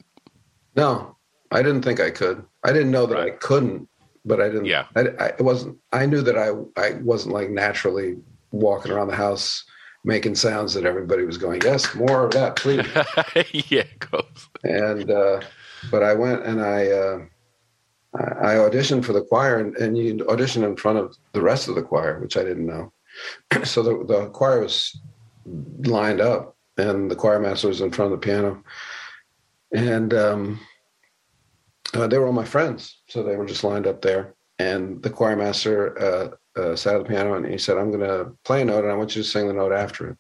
No, 0.75 1.17
I 1.51 1.63
didn't 1.63 1.83
think 1.83 2.01
I 2.01 2.11
could. 2.11 2.45
I 2.65 2.73
didn't 2.73 2.91
know 2.91 3.07
that 3.07 3.19
I 3.19 3.31
couldn't, 3.31 3.89
but 4.25 4.41
I 4.41 4.49
didn't. 4.49 4.67
Yeah. 4.67 4.87
I, 4.97 5.01
I 5.19 5.27
it 5.39 5.43
wasn't. 5.43 5.79
I 5.93 6.07
knew 6.07 6.23
that 6.23 6.37
I 6.37 6.51
I 6.81 6.95
wasn't 7.03 7.35
like 7.35 7.51
naturally 7.51 8.17
walking 8.51 8.91
around 8.93 9.09
the 9.09 9.17
house 9.17 9.65
making 10.05 10.37
sounds 10.37 10.73
that 10.75 10.85
everybody 10.85 11.25
was 11.25 11.37
going, 11.37 11.61
yes, 11.65 11.93
more 11.97 12.25
of 12.27 12.31
that, 12.33 12.55
please. 12.55 12.87
yeah, 13.71 13.83
of 14.01 14.09
course. 14.11 14.49
and 14.63 15.11
uh, 15.11 15.41
but 15.91 16.05
I 16.05 16.15
went 16.15 16.45
and 16.47 16.61
I 16.63 16.87
uh, 16.89 17.19
I 18.17 18.53
I 18.53 18.55
auditioned 18.55 19.05
for 19.05 19.13
the 19.13 19.23
choir, 19.23 19.59
and, 19.59 19.77
and 19.77 19.97
you 19.97 20.27
audition 20.29 20.65
in 20.65 20.77
front 20.77 20.99
of 20.99 21.17
the 21.33 21.43
rest 21.43 21.69
of 21.69 21.75
the 21.75 21.83
choir, 21.83 22.21
which 22.21 22.37
I 22.37 22.45
didn't 22.45 22.67
know. 22.67 22.93
so 23.65 23.83
the 23.83 24.05
the 24.05 24.29
choir 24.31 24.61
was 24.61 24.99
lined 25.85 26.21
up, 26.21 26.57
and 26.77 27.11
the 27.11 27.17
choir 27.17 27.41
master 27.41 27.69
was 27.69 27.81
in 27.81 27.91
front 27.91 28.13
of 28.13 28.21
the 28.21 28.25
piano, 28.25 28.63
and 29.73 30.13
um, 30.15 30.61
uh, 31.95 32.07
they 32.07 32.19
were 32.19 32.27
all 32.27 32.33
my 32.33 32.45
friends, 32.45 32.99
so 33.09 33.23
they 33.23 33.37
were 33.37 33.47
just 33.47 33.65
lined 33.65 33.87
up 33.87 34.03
there. 34.03 34.35
And 34.59 35.03
the 35.03 35.11
choir 35.11 35.37
master 35.37 35.99
uh, 36.01 36.61
uh, 36.61 36.77
sat 36.77 36.95
at 36.95 37.03
the 37.03 37.09
piano, 37.09 37.35
and 37.35 37.47
he 37.47 37.59
said, 37.59 37.77
"I'm 37.77 37.91
going 37.91 38.09
to 38.09 38.33
play 38.45 38.63
a 38.63 38.65
note, 38.65 38.85
and 38.85 38.93
I 38.93 38.97
want 38.97 39.15
you 39.15 39.23
to 39.23 39.29
sing 39.29 39.49
the 39.49 39.55
note 39.55 39.73
after 39.73 40.11
it." 40.11 40.17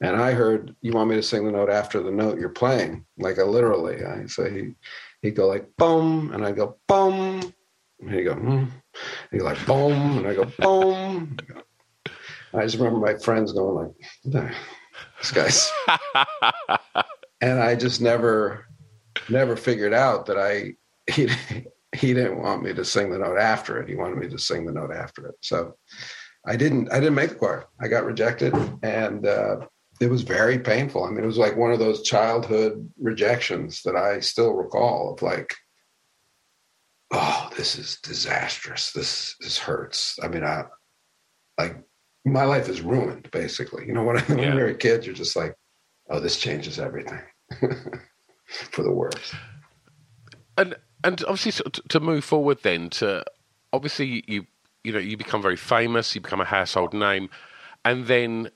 And 0.00 0.16
I 0.16 0.32
heard, 0.32 0.74
"You 0.82 0.92
want 0.92 1.08
me 1.08 1.16
to 1.16 1.22
sing 1.22 1.44
the 1.44 1.52
note 1.52 1.70
after 1.70 2.02
the 2.02 2.10
note 2.10 2.38
you're 2.38 2.48
playing?" 2.48 3.04
Like 3.18 3.38
a 3.38 3.44
literally. 3.44 4.04
I 4.04 4.26
so 4.26 4.50
he 4.50 4.74
he'd 5.22 5.36
go 5.36 5.46
like 5.46 5.68
boom, 5.76 6.32
and 6.32 6.44
I 6.44 6.52
go 6.52 6.76
boom, 6.86 7.52
and 8.00 8.10
he'd 8.10 8.24
go, 8.24 8.34
mm. 8.34 8.68
he'd 9.30 9.38
go 9.38 9.44
like 9.44 9.66
boom, 9.66 10.18
and 10.18 10.26
I 10.26 10.34
go 10.34 10.44
boom. 10.58 11.36
I 12.54 12.62
just 12.62 12.76
remember 12.76 13.00
my 13.00 13.14
friends 13.18 13.52
going 13.52 13.92
like, 14.24 14.54
"This 15.20 15.30
guy's," 15.32 15.70
and 17.40 17.60
I 17.60 17.74
just 17.74 18.00
never, 18.00 18.66
never 19.28 19.56
figured 19.56 19.92
out 19.92 20.26
that 20.26 20.38
I 20.38 20.74
he 21.10 21.28
he 21.94 22.14
didn't 22.14 22.40
want 22.40 22.62
me 22.62 22.72
to 22.74 22.84
sing 22.84 23.10
the 23.10 23.18
note 23.18 23.38
after 23.38 23.80
it. 23.80 23.88
He 23.88 23.94
wanted 23.94 24.18
me 24.18 24.28
to 24.28 24.38
sing 24.38 24.66
the 24.66 24.72
note 24.72 24.92
after 24.92 25.26
it. 25.28 25.36
So 25.40 25.76
I 26.46 26.56
didn't. 26.56 26.90
I 26.92 27.00
didn't 27.00 27.14
make 27.14 27.30
the 27.30 27.36
choir. 27.36 27.66
I 27.80 27.88
got 27.88 28.04
rejected, 28.04 28.54
and 28.82 29.26
uh, 29.26 29.66
it 30.00 30.10
was 30.10 30.22
very 30.22 30.58
painful. 30.58 31.04
I 31.04 31.10
mean, 31.10 31.22
it 31.24 31.26
was 31.26 31.38
like 31.38 31.56
one 31.56 31.72
of 31.72 31.78
those 31.78 32.02
childhood 32.02 32.90
rejections 33.00 33.82
that 33.82 33.96
I 33.96 34.20
still 34.20 34.52
recall 34.52 35.14
of 35.14 35.22
like, 35.22 35.54
oh, 37.12 37.50
this 37.56 37.78
is 37.78 37.98
disastrous. 38.02 38.92
This 38.92 39.36
this 39.40 39.58
hurts. 39.58 40.18
I 40.22 40.28
mean, 40.28 40.44
I 40.44 40.64
like 41.58 41.76
my 42.24 42.44
life 42.44 42.68
is 42.68 42.80
ruined 42.80 43.30
basically. 43.30 43.86
You 43.86 43.92
know, 43.94 44.04
when, 44.04 44.18
when 44.26 44.38
Yeah. 44.38 44.54
you're 44.54 44.68
a 44.68 44.74
kid, 44.74 45.06
you're 45.06 45.14
just 45.14 45.36
like, 45.36 45.54
oh, 46.10 46.20
this 46.20 46.38
changes 46.38 46.78
everything 46.78 47.20
for 48.70 48.82
the 48.82 48.92
worse. 48.92 49.34
and 50.58 50.74
and 51.04 51.22
obviously 51.24 51.62
of 51.64 51.72
to 51.88 52.00
move 52.00 52.24
forward 52.24 52.58
then 52.62 52.90
to 52.90 53.24
obviously 53.72 54.24
you 54.26 54.46
you 54.84 54.92
know 54.92 54.98
you 54.98 55.16
become 55.16 55.42
very 55.42 55.56
famous 55.56 56.14
you 56.14 56.20
become 56.20 56.40
a 56.40 56.44
household 56.44 56.94
name 56.94 57.28
and 57.84 58.06
then 58.06 58.50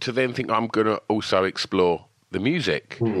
to 0.00 0.12
then 0.12 0.32
think 0.32 0.50
i'm 0.50 0.66
going 0.66 0.86
to 0.86 1.00
also 1.08 1.44
explore 1.44 2.06
the 2.30 2.40
music 2.40 2.96
hmm. 2.98 3.20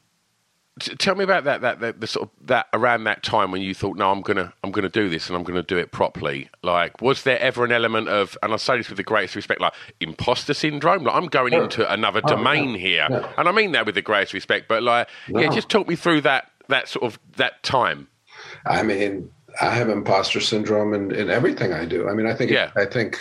tell 0.79 1.15
me 1.15 1.23
about 1.23 1.43
that, 1.43 1.61
that 1.61 1.79
that 1.81 1.99
the 2.01 2.07
sort 2.07 2.29
of 2.29 2.47
that 2.47 2.67
around 2.73 3.03
that 3.03 3.23
time 3.23 3.51
when 3.51 3.61
you 3.61 3.73
thought, 3.73 3.97
no, 3.97 4.11
I'm 4.11 4.21
gonna 4.21 4.53
I'm 4.63 4.71
gonna 4.71 4.89
do 4.89 5.09
this 5.09 5.27
and 5.27 5.35
I'm 5.35 5.43
gonna 5.43 5.63
do 5.63 5.77
it 5.77 5.91
properly? 5.91 6.49
Like, 6.63 7.01
was 7.01 7.23
there 7.23 7.39
ever 7.39 7.65
an 7.65 7.71
element 7.71 8.07
of, 8.09 8.37
and 8.41 8.53
I 8.53 8.57
say 8.57 8.77
this 8.77 8.89
with 8.89 8.97
the 8.97 9.03
greatest 9.03 9.35
respect, 9.35 9.61
like 9.61 9.73
imposter 9.99 10.53
syndrome? 10.53 11.03
Like, 11.03 11.15
I'm 11.15 11.27
going 11.27 11.53
into 11.53 11.91
another 11.91 12.21
Oh, 12.23 12.27
domain 12.29 12.75
here, 12.75 13.07
and 13.37 13.47
I 13.49 13.51
mean 13.51 13.73
that 13.73 13.85
with 13.85 13.95
the 13.95 14.01
greatest 14.01 14.33
respect. 14.33 14.67
But 14.67 14.83
like, 14.83 15.07
yeah, 15.27 15.49
just 15.49 15.69
talk 15.69 15.87
me 15.87 15.95
through 15.95 16.21
that 16.21 16.49
that 16.69 16.87
sort 16.87 17.03
of 17.05 17.19
that 17.37 17.61
time. 17.63 18.07
I 18.65 18.81
mean, 18.83 19.29
I 19.61 19.69
have 19.71 19.89
imposter 19.89 20.39
syndrome 20.39 20.93
in, 20.93 21.13
in 21.13 21.29
everything 21.29 21.73
I 21.73 21.85
do. 21.85 22.07
I 22.07 22.13
mean, 22.13 22.25
I 22.27 22.33
think 22.33 22.49
Yeah. 22.51 22.71
I 22.75 22.85
think 22.85 23.19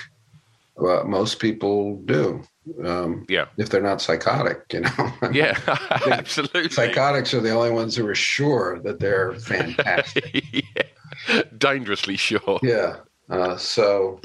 well, 0.76 1.04
most 1.04 1.38
people 1.40 1.96
do. 2.04 2.42
Um, 2.84 3.26
Yeah. 3.28 3.46
If 3.56 3.70
they're 3.70 3.82
not 3.82 4.00
psychotic, 4.00 4.62
you 4.72 4.80
know. 4.80 5.12
Yeah, 5.32 5.58
absolutely. 6.10 6.70
Psychotics 6.70 7.34
are 7.34 7.40
the 7.40 7.50
only 7.50 7.70
ones 7.70 7.96
who 7.96 8.06
are 8.06 8.14
sure 8.14 8.80
that 8.84 9.00
they're 9.00 9.34
fantastic. 9.40 10.44
yeah. 10.52 11.42
Dangerously 11.58 12.16
sure. 12.16 12.58
yeah. 12.62 12.96
Uh, 13.28 13.56
so, 13.56 14.20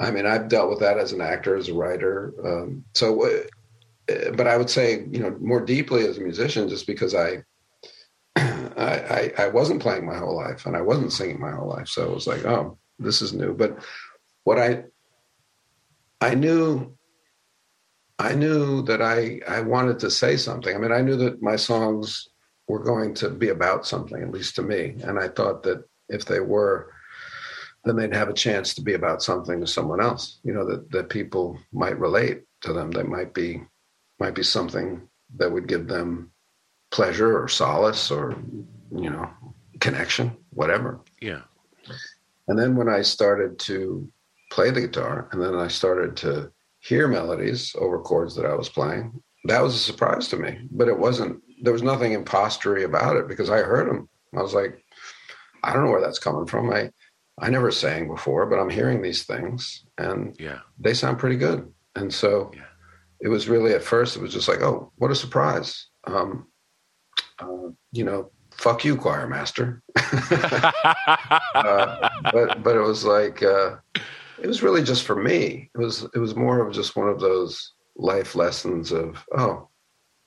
I 0.00 0.10
mean, 0.10 0.26
I've 0.26 0.48
dealt 0.48 0.70
with 0.70 0.80
that 0.80 0.98
as 0.98 1.12
an 1.12 1.20
actor, 1.20 1.56
as 1.56 1.68
a 1.68 1.74
writer. 1.74 2.32
Um, 2.44 2.84
so, 2.94 3.26
uh, 3.26 4.30
but 4.34 4.46
I 4.48 4.56
would 4.56 4.70
say, 4.70 5.06
you 5.10 5.20
know, 5.20 5.36
more 5.40 5.60
deeply 5.60 6.06
as 6.06 6.18
a 6.18 6.20
musician, 6.22 6.68
just 6.68 6.86
because 6.86 7.14
I, 7.14 7.44
I, 8.36 9.32
I, 9.38 9.44
I 9.44 9.48
wasn't 9.48 9.82
playing 9.82 10.06
my 10.06 10.16
whole 10.16 10.34
life 10.36 10.66
and 10.66 10.76
I 10.76 10.80
wasn't 10.80 11.12
singing 11.12 11.40
my 11.40 11.52
whole 11.52 11.68
life. 11.68 11.88
So 11.88 12.10
it 12.10 12.14
was 12.14 12.26
like, 12.26 12.44
oh, 12.44 12.78
this 12.98 13.22
is 13.22 13.32
new. 13.32 13.54
But 13.54 13.78
what 14.44 14.58
I, 14.58 14.84
I 16.20 16.34
knew, 16.34 16.96
I 18.18 18.34
knew 18.34 18.82
that 18.82 19.00
I, 19.00 19.40
I 19.48 19.60
wanted 19.60 19.98
to 20.00 20.10
say 20.10 20.36
something. 20.36 20.74
I 20.74 20.78
mean, 20.78 20.92
I 20.92 21.00
knew 21.00 21.16
that 21.16 21.42
my 21.42 21.56
songs 21.56 22.28
were 22.68 22.82
going 22.82 23.14
to 23.14 23.30
be 23.30 23.48
about 23.48 23.86
something, 23.86 24.22
at 24.22 24.30
least 24.30 24.56
to 24.56 24.62
me. 24.62 24.96
And 25.02 25.18
I 25.18 25.28
thought 25.28 25.62
that 25.64 25.84
if 26.08 26.24
they 26.24 26.40
were, 26.40 26.92
then 27.84 27.96
they'd 27.96 28.14
have 28.14 28.28
a 28.28 28.34
chance 28.34 28.74
to 28.74 28.82
be 28.82 28.94
about 28.94 29.22
something 29.22 29.60
to 29.60 29.66
someone 29.66 30.00
else. 30.00 30.40
You 30.44 30.52
know 30.52 30.66
that 30.66 30.90
that 30.90 31.08
people 31.08 31.58
might 31.72 31.98
relate 31.98 32.42
to 32.62 32.72
them. 32.72 32.90
They 32.90 33.02
might 33.02 33.32
be 33.32 33.62
might 34.18 34.34
be 34.34 34.42
something 34.42 35.08
that 35.36 35.50
would 35.50 35.66
give 35.66 35.88
them 35.88 36.30
pleasure 36.90 37.40
or 37.40 37.48
solace 37.48 38.10
or 38.10 38.36
you 38.94 39.10
know 39.10 39.30
connection, 39.80 40.36
whatever. 40.50 41.00
Yeah. 41.20 41.42
And 42.48 42.58
then 42.58 42.76
when 42.76 42.88
I 42.88 43.02
started 43.02 43.58
to 43.60 44.10
play 44.50 44.70
the 44.70 44.80
guitar, 44.82 45.28
and 45.32 45.40
then 45.42 45.54
I 45.54 45.68
started 45.68 46.16
to 46.18 46.50
hear 46.80 47.06
melodies 47.08 47.74
over 47.78 48.00
chords 48.00 48.34
that 48.36 48.46
I 48.46 48.54
was 48.54 48.68
playing, 48.68 49.22
that 49.44 49.62
was 49.62 49.74
a 49.74 49.78
surprise 49.78 50.28
to 50.28 50.36
me. 50.36 50.58
But 50.70 50.88
it 50.88 50.98
wasn't. 50.98 51.42
There 51.62 51.72
was 51.72 51.82
nothing 51.82 52.12
impostery 52.12 52.84
about 52.84 53.16
it 53.16 53.28
because 53.28 53.50
I 53.50 53.58
heard 53.58 53.88
them. 53.88 54.08
I 54.36 54.42
was 54.42 54.54
like, 54.54 54.82
I 55.62 55.72
don't 55.72 55.84
know 55.84 55.90
where 55.90 56.00
that's 56.00 56.18
coming 56.18 56.46
from. 56.46 56.70
I 56.72 56.90
I 57.38 57.48
never 57.48 57.70
sang 57.70 58.06
before, 58.08 58.44
but 58.46 58.58
I'm 58.58 58.68
hearing 58.70 59.00
these 59.00 59.24
things, 59.24 59.84
and 59.98 60.36
Yeah. 60.38 60.58
they 60.78 60.94
sound 60.94 61.18
pretty 61.18 61.36
good. 61.36 61.72
And 61.96 62.12
so 62.12 62.50
Yeah. 62.54 62.62
it 63.20 63.28
was 63.28 63.48
really 63.48 63.72
at 63.72 63.82
first 63.82 64.16
it 64.16 64.22
was 64.22 64.32
just 64.32 64.48
like, 64.48 64.60
oh, 64.60 64.92
what 64.96 65.10
a 65.10 65.14
surprise. 65.14 65.86
Um, 66.06 66.48
uh, 67.38 67.70
you 67.92 68.04
know, 68.04 68.30
fuck 68.52 68.84
you, 68.84 68.96
choir 68.96 69.26
master. 69.26 69.82
uh, 71.54 72.08
but 72.32 72.62
but 72.62 72.76
it 72.76 72.80
was 72.82 73.04
like 73.04 73.42
uh, 73.42 73.76
it 74.42 74.46
was 74.46 74.62
really 74.62 74.82
just 74.82 75.04
for 75.04 75.16
me. 75.16 75.70
It 75.74 75.78
was 75.78 76.06
it 76.14 76.18
was 76.18 76.34
more 76.36 76.64
of 76.66 76.72
just 76.74 76.96
one 76.96 77.08
of 77.08 77.20
those 77.20 77.72
life 77.96 78.34
lessons 78.34 78.92
of 78.92 79.24
oh, 79.36 79.68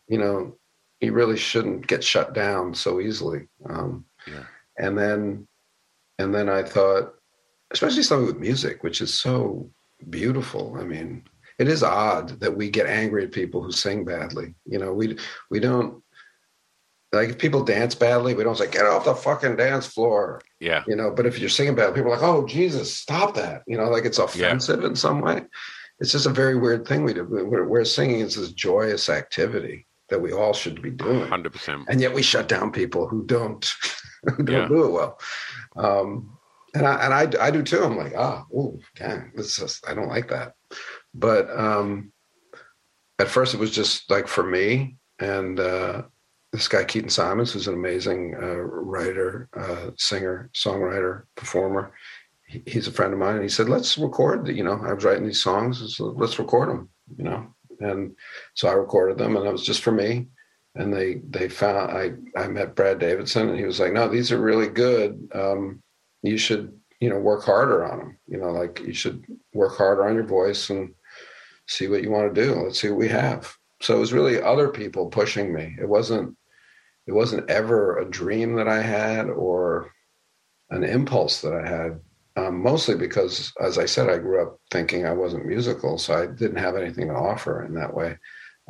you 0.07 0.17
know, 0.17 0.55
you 1.01 1.13
really 1.13 1.37
shouldn't 1.37 1.87
get 1.87 2.03
shut 2.03 2.33
down 2.33 2.73
so 2.73 2.99
easily. 2.99 3.47
Um, 3.69 4.05
Yeah. 4.27 4.43
and 4.77 4.97
then 4.97 5.47
and 6.19 6.33
then 6.33 6.49
I 6.49 6.63
thought, 6.63 7.15
especially 7.71 8.03
something 8.03 8.27
with 8.27 8.37
music, 8.37 8.83
which 8.83 9.01
is 9.01 9.13
so 9.13 9.69
beautiful. 10.09 10.75
I 10.79 10.83
mean, 10.83 11.23
it 11.57 11.67
is 11.67 11.81
odd 11.83 12.39
that 12.41 12.55
we 12.55 12.69
get 12.69 12.87
angry 12.87 13.23
at 13.23 13.31
people 13.31 13.63
who 13.63 13.71
sing 13.71 14.05
badly. 14.05 14.53
You 14.65 14.79
know, 14.79 14.93
we 14.93 15.17
we 15.49 15.59
don't 15.59 16.02
like 17.13 17.29
if 17.29 17.37
people 17.37 17.63
dance 17.63 17.95
badly, 17.95 18.33
we 18.33 18.43
don't 18.43 18.57
say 18.57 18.69
get 18.69 18.85
off 18.85 19.05
the 19.05 19.15
fucking 19.15 19.55
dance 19.55 19.85
floor. 19.85 20.41
Yeah. 20.59 20.83
You 20.87 20.95
know, 20.95 21.11
but 21.11 21.25
if 21.25 21.39
you're 21.39 21.49
singing 21.49 21.75
bad, 21.75 21.93
people 21.95 22.11
are 22.11 22.15
like, 22.15 22.23
"Oh 22.23 22.45
Jesus, 22.45 22.95
stop 22.95 23.35
that!" 23.35 23.61
You 23.67 23.77
know, 23.77 23.89
like 23.89 24.05
it's 24.05 24.17
offensive 24.19 24.83
in 24.83 24.95
some 24.95 25.21
way. 25.21 25.43
It's 25.99 26.11
just 26.11 26.25
a 26.25 26.29
very 26.31 26.57
weird 26.57 26.87
thing 26.87 27.03
we 27.03 27.13
do. 27.13 27.23
We're, 27.23 27.67
we're 27.67 27.85
singing 27.85 28.19
is 28.19 28.35
this 28.35 28.51
joyous 28.51 29.09
activity 29.09 29.85
that 30.09 30.19
we 30.21 30.33
all 30.33 30.53
should 30.53 30.81
be 30.81 30.89
doing, 30.91 31.27
Hundred 31.29 31.53
percent. 31.53 31.83
and 31.87 32.01
yet 32.01 32.13
we 32.13 32.21
shut 32.21 32.47
down 32.49 32.71
people 32.71 33.07
who 33.07 33.23
don't 33.25 33.71
who 34.35 34.43
don't 34.43 34.63
Yeah. 34.63 34.67
do 34.67 34.83
it 34.85 34.91
well. 34.91 35.19
Um, 35.75 36.37
and 36.75 36.87
I 36.87 37.05
and 37.05 37.13
I, 37.37 37.45
I 37.47 37.51
do 37.51 37.61
too. 37.63 37.83
I'm 37.83 37.95
like, 37.97 38.13
ah, 38.17 38.43
oh, 38.55 38.79
dang, 38.95 39.31
this 39.35 39.59
is 39.59 39.79
I 39.87 39.93
don't 39.93 40.09
like 40.09 40.29
that. 40.29 40.53
But 41.13 41.49
um, 41.57 42.11
at 43.19 43.27
first, 43.27 43.53
it 43.53 43.59
was 43.59 43.71
just 43.71 44.09
like 44.09 44.27
for 44.27 44.43
me 44.43 44.97
and 45.19 45.59
uh, 45.59 46.01
this 46.53 46.67
guy 46.67 46.83
Keaton 46.83 47.09
Simons, 47.09 47.51
who's 47.51 47.67
an 47.67 47.73
amazing 47.73 48.35
uh, 48.39 48.57
writer, 48.57 49.49
uh, 49.57 49.89
singer, 49.97 50.51
songwriter, 50.53 51.23
performer. 51.35 51.91
He, 52.47 52.61
he's 52.67 52.87
a 52.87 52.91
friend 52.91 53.11
of 53.11 53.17
mine, 53.17 53.35
and 53.35 53.43
he 53.43 53.49
said, 53.49 53.67
"Let's 53.67 53.97
record." 53.97 54.47
You 54.47 54.63
know, 54.63 54.79
I 54.85 54.93
was 54.93 55.03
writing 55.03 55.25
these 55.25 55.41
songs, 55.41 55.95
so 55.97 56.13
let's 56.15 56.37
record 56.37 56.69
them. 56.69 56.89
You 57.17 57.23
know, 57.23 57.47
and 57.79 58.15
so 58.53 58.69
I 58.69 58.73
recorded 58.73 59.17
them, 59.17 59.35
and 59.35 59.45
it 59.47 59.51
was 59.51 59.65
just 59.65 59.81
for 59.81 59.91
me. 59.91 60.27
And 60.75 60.93
they 60.93 61.21
they 61.27 61.49
found 61.49 61.91
I 61.91 62.13
I 62.39 62.47
met 62.47 62.75
Brad 62.75 62.99
Davidson, 62.99 63.49
and 63.49 63.57
he 63.57 63.65
was 63.65 63.79
like, 63.79 63.91
"No, 63.91 64.07
these 64.07 64.31
are 64.31 64.39
really 64.39 64.69
good. 64.69 65.27
Um, 65.33 65.81
you 66.21 66.37
should 66.37 66.71
you 66.99 67.09
know 67.09 67.17
work 67.17 67.43
harder 67.43 67.83
on 67.83 67.97
them. 67.97 68.17
You 68.27 68.37
know, 68.37 68.51
like 68.51 68.79
you 68.81 68.93
should 68.93 69.25
work 69.55 69.75
harder 69.75 70.07
on 70.07 70.13
your 70.13 70.23
voice 70.23 70.69
and 70.69 70.93
see 71.67 71.87
what 71.87 72.03
you 72.03 72.11
want 72.11 72.33
to 72.33 72.43
do. 72.43 72.53
Let's 72.53 72.79
see 72.79 72.89
what 72.89 72.99
we 72.99 73.09
have." 73.09 73.55
So 73.81 73.97
it 73.97 73.99
was 73.99 74.13
really 74.13 74.41
other 74.41 74.69
people 74.69 75.09
pushing 75.09 75.51
me. 75.51 75.75
It 75.81 75.89
wasn't 75.89 76.37
it 77.07 77.11
wasn't 77.11 77.49
ever 77.49 77.97
a 77.97 78.09
dream 78.09 78.55
that 78.55 78.67
I 78.67 78.81
had 78.81 79.29
or 79.29 79.91
an 80.69 80.83
impulse 80.83 81.41
that 81.41 81.53
I 81.53 81.67
had. 81.67 81.99
Um, 82.35 82.63
mostly 82.63 82.95
because, 82.95 83.53
as 83.61 83.77
I 83.77 83.85
said, 83.85 84.09
I 84.09 84.17
grew 84.17 84.41
up 84.41 84.59
thinking 84.71 85.05
I 85.05 85.13
wasn't 85.13 85.45
musical, 85.45 85.99
so 85.99 86.15
I 86.15 86.25
didn't 86.25 86.57
have 86.57 86.75
anything 86.75 87.07
to 87.09 87.13
offer 87.13 87.63
in 87.63 87.75
that 87.75 87.93
way. 87.93 88.17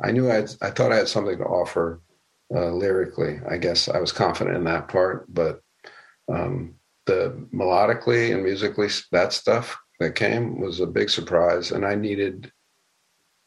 I 0.02 0.10
knew 0.10 0.30
I 0.30 0.44
I 0.60 0.70
thought 0.70 0.92
I 0.92 0.96
had 0.96 1.08
something 1.08 1.38
to 1.38 1.44
offer 1.44 2.02
uh, 2.54 2.70
lyrically. 2.72 3.40
I 3.48 3.56
guess 3.56 3.88
I 3.88 4.00
was 4.00 4.12
confident 4.12 4.56
in 4.56 4.64
that 4.64 4.88
part, 4.88 5.32
but 5.32 5.60
um, 6.28 6.74
the 7.06 7.46
melodically 7.54 8.32
and 8.34 8.42
musically, 8.42 8.88
that 9.12 9.32
stuff 9.32 9.78
that 10.00 10.14
came 10.14 10.60
was 10.60 10.80
a 10.80 10.86
big 10.86 11.08
surprise, 11.08 11.70
and 11.70 11.86
I 11.86 11.94
needed, 11.94 12.52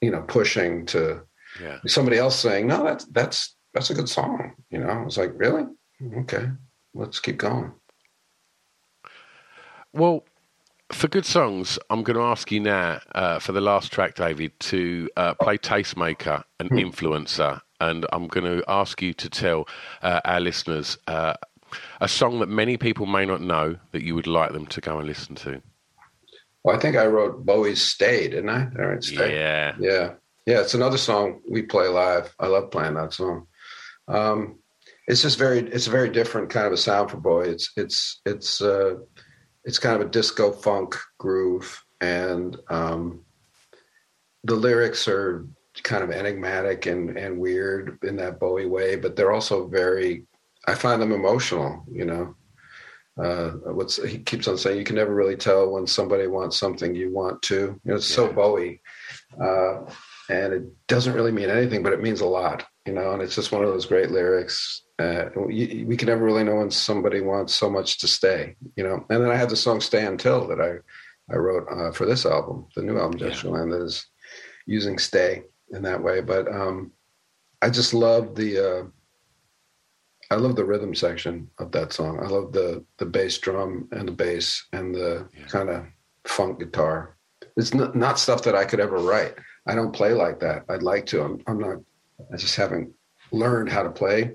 you 0.01 0.09
know, 0.11 0.21
pushing 0.21 0.85
to 0.87 1.23
Yeah. 1.61 1.79
somebody 1.85 2.17
else 2.17 2.39
saying, 2.39 2.67
"No, 2.67 2.83
that's 2.83 3.05
that's 3.05 3.56
that's 3.77 3.91
a 3.91 3.93
good 3.93 4.09
song." 4.09 4.53
You 4.71 4.79
know, 4.79 4.89
I 4.89 5.03
was 5.03 5.17
like, 5.17 5.31
"Really? 5.35 5.65
Okay, 6.17 6.49
let's 6.93 7.19
keep 7.19 7.37
going." 7.37 7.71
Well, 9.93 10.25
for 10.91 11.07
good 11.07 11.25
songs, 11.25 11.77
I'm 11.89 12.03
going 12.03 12.17
to 12.17 12.23
ask 12.23 12.51
you 12.51 12.59
now 12.59 12.99
uh, 13.13 13.39
for 13.39 13.51
the 13.51 13.61
last 13.61 13.91
track, 13.91 14.15
David, 14.15 14.59
to 14.61 15.09
uh, 15.17 15.33
play 15.35 15.57
Tastemaker 15.57 16.43
and 16.59 16.69
Influencer. 16.71 17.61
And 17.79 18.05
I'm 18.11 18.27
going 18.27 18.45
to 18.45 18.63
ask 18.67 19.01
you 19.01 19.13
to 19.13 19.29
tell 19.29 19.67
uh, 20.01 20.21
our 20.25 20.39
listeners 20.39 20.97
uh, 21.07 21.33
a 22.01 22.07
song 22.07 22.39
that 22.39 22.49
many 22.49 22.77
people 22.77 23.05
may 23.05 23.25
not 23.25 23.41
know 23.41 23.75
that 23.91 24.03
you 24.03 24.15
would 24.15 24.27
like 24.27 24.53
them 24.53 24.65
to 24.67 24.81
go 24.81 24.97
and 24.97 25.07
listen 25.07 25.35
to. 25.35 25.61
Well, 26.63 26.75
I 26.75 26.79
think 26.79 26.95
I 26.95 27.05
wrote 27.05 27.45
Bowie's 27.45 27.81
"Stay," 27.81 28.27
didn't 28.29 28.49
I? 28.49 28.67
All 28.79 28.87
right, 28.87 29.03
Stay. 29.03 29.37
Yeah. 29.37 29.75
Yeah, 29.79 30.13
yeah. 30.45 30.61
It's 30.61 30.73
another 30.73 30.97
song 30.97 31.41
we 31.49 31.61
play 31.61 31.87
live. 31.87 32.33
I 32.39 32.47
love 32.47 32.71
playing 32.71 32.95
that 32.95 33.13
song. 33.13 33.47
Um, 34.07 34.59
it's 35.07 35.21
just 35.21 35.37
very, 35.37 35.59
it's 35.59 35.87
a 35.87 35.91
very 35.91 36.09
different 36.09 36.49
kind 36.49 36.67
of 36.67 36.73
a 36.73 36.77
sound 36.77 37.09
for 37.09 37.17
Bowie. 37.17 37.49
It's 37.49 37.71
it's 37.77 38.21
it's 38.25 38.61
uh, 38.61 38.95
it's 39.63 39.79
kind 39.79 39.99
of 39.99 40.07
a 40.07 40.09
disco 40.09 40.51
funk 40.51 40.95
groove, 41.17 41.81
and 42.01 42.57
um, 42.69 43.23
the 44.43 44.55
lyrics 44.55 45.07
are 45.07 45.45
kind 45.83 46.03
of 46.03 46.11
enigmatic 46.11 46.85
and 46.85 47.17
and 47.17 47.39
weird 47.39 47.97
in 48.03 48.15
that 48.17 48.39
Bowie 48.39 48.65
way, 48.65 48.95
but 48.95 49.15
they're 49.15 49.33
also 49.33 49.67
very. 49.67 50.25
I 50.67 50.75
find 50.75 51.01
them 51.01 51.13
emotional. 51.13 51.85
You 51.89 52.05
know, 52.05 52.35
uh, 53.21 53.51
what's 53.71 54.03
he 54.03 54.19
keeps 54.19 54.47
on 54.47 54.57
saying? 54.57 54.77
You 54.77 54.83
can 54.83 54.95
never 54.95 55.13
really 55.13 55.37
tell 55.37 55.71
when 55.71 55.87
somebody 55.87 56.27
wants 56.27 56.57
something 56.57 56.93
you 56.93 57.11
want 57.11 57.41
to. 57.43 57.55
You 57.55 57.79
know, 57.85 57.95
it's 57.95 58.05
so 58.05 58.31
Bowie, 58.31 58.81
uh, 59.41 59.81
and 60.29 60.53
it 60.53 60.87
doesn't 60.87 61.13
really 61.13 61.31
mean 61.31 61.49
anything, 61.49 61.81
but 61.83 61.93
it 61.93 62.01
means 62.01 62.21
a 62.21 62.25
lot. 62.25 62.65
You 62.87 62.93
know, 62.93 63.11
and 63.11 63.21
it's 63.21 63.35
just 63.35 63.51
one 63.51 63.63
of 63.63 63.69
those 63.69 63.85
great 63.85 64.11
lyrics. 64.11 64.83
Uh, 64.97 65.25
we, 65.35 65.83
we 65.85 65.97
can 65.97 66.07
never 66.07 66.23
really 66.23 66.43
know 66.43 66.55
when 66.55 66.71
somebody 66.71 67.21
wants 67.21 67.53
so 67.53 67.69
much 67.69 67.99
to 67.99 68.07
stay, 68.07 68.55
you 68.77 68.83
know. 68.83 69.05
And 69.09 69.21
then 69.21 69.29
I 69.29 69.35
have 69.35 69.49
the 69.49 69.57
song 69.57 69.81
"Stay 69.81 70.05
Until" 70.05 70.47
that 70.47 70.61
I 70.61 70.77
I 71.31 71.37
wrote 71.37 71.67
uh, 71.69 71.91
for 71.91 72.05
this 72.05 72.25
album, 72.25 72.67
the 72.75 72.81
new 72.81 72.97
album, 72.97 73.19
Gestureland, 73.19 73.71
that 73.71 73.83
is 73.83 74.07
using 74.65 74.97
"Stay" 74.97 75.43
in 75.71 75.81
that 75.83 76.01
way. 76.01 76.21
But 76.21 76.47
um, 76.47 76.91
I 77.61 77.69
just 77.69 77.93
love 77.93 78.35
the 78.35 78.57
uh, 78.57 78.83
I 80.31 80.35
love 80.35 80.55
the 80.55 80.65
rhythm 80.65 80.95
section 80.95 81.49
of 81.59 81.71
that 81.73 81.93
song. 81.93 82.19
I 82.23 82.27
love 82.27 82.53
the 82.53 82.85
the 82.97 83.05
bass 83.05 83.37
drum 83.37 83.87
and 83.91 84.07
the 84.07 84.13
bass 84.13 84.65
and 84.73 84.95
the 84.95 85.27
yeah. 85.37 85.45
kind 85.45 85.69
of 85.69 85.85
funk 86.25 86.59
guitar. 86.59 87.17
It's 87.55 87.73
not, 87.73 87.95
not 87.95 88.19
stuff 88.19 88.43
that 88.43 88.55
I 88.55 88.65
could 88.65 88.79
ever 88.79 88.97
write. 88.97 89.35
I 89.67 89.75
don't 89.75 89.91
play 89.91 90.13
like 90.13 90.39
that. 90.39 90.63
I'd 90.69 90.83
like 90.83 91.05
to. 91.07 91.23
I'm, 91.23 91.41
I'm 91.47 91.59
not. 91.59 91.77
I 92.33 92.37
just 92.37 92.55
haven't 92.55 92.91
learned 93.31 93.69
how 93.69 93.83
to 93.83 93.89
play 93.89 94.33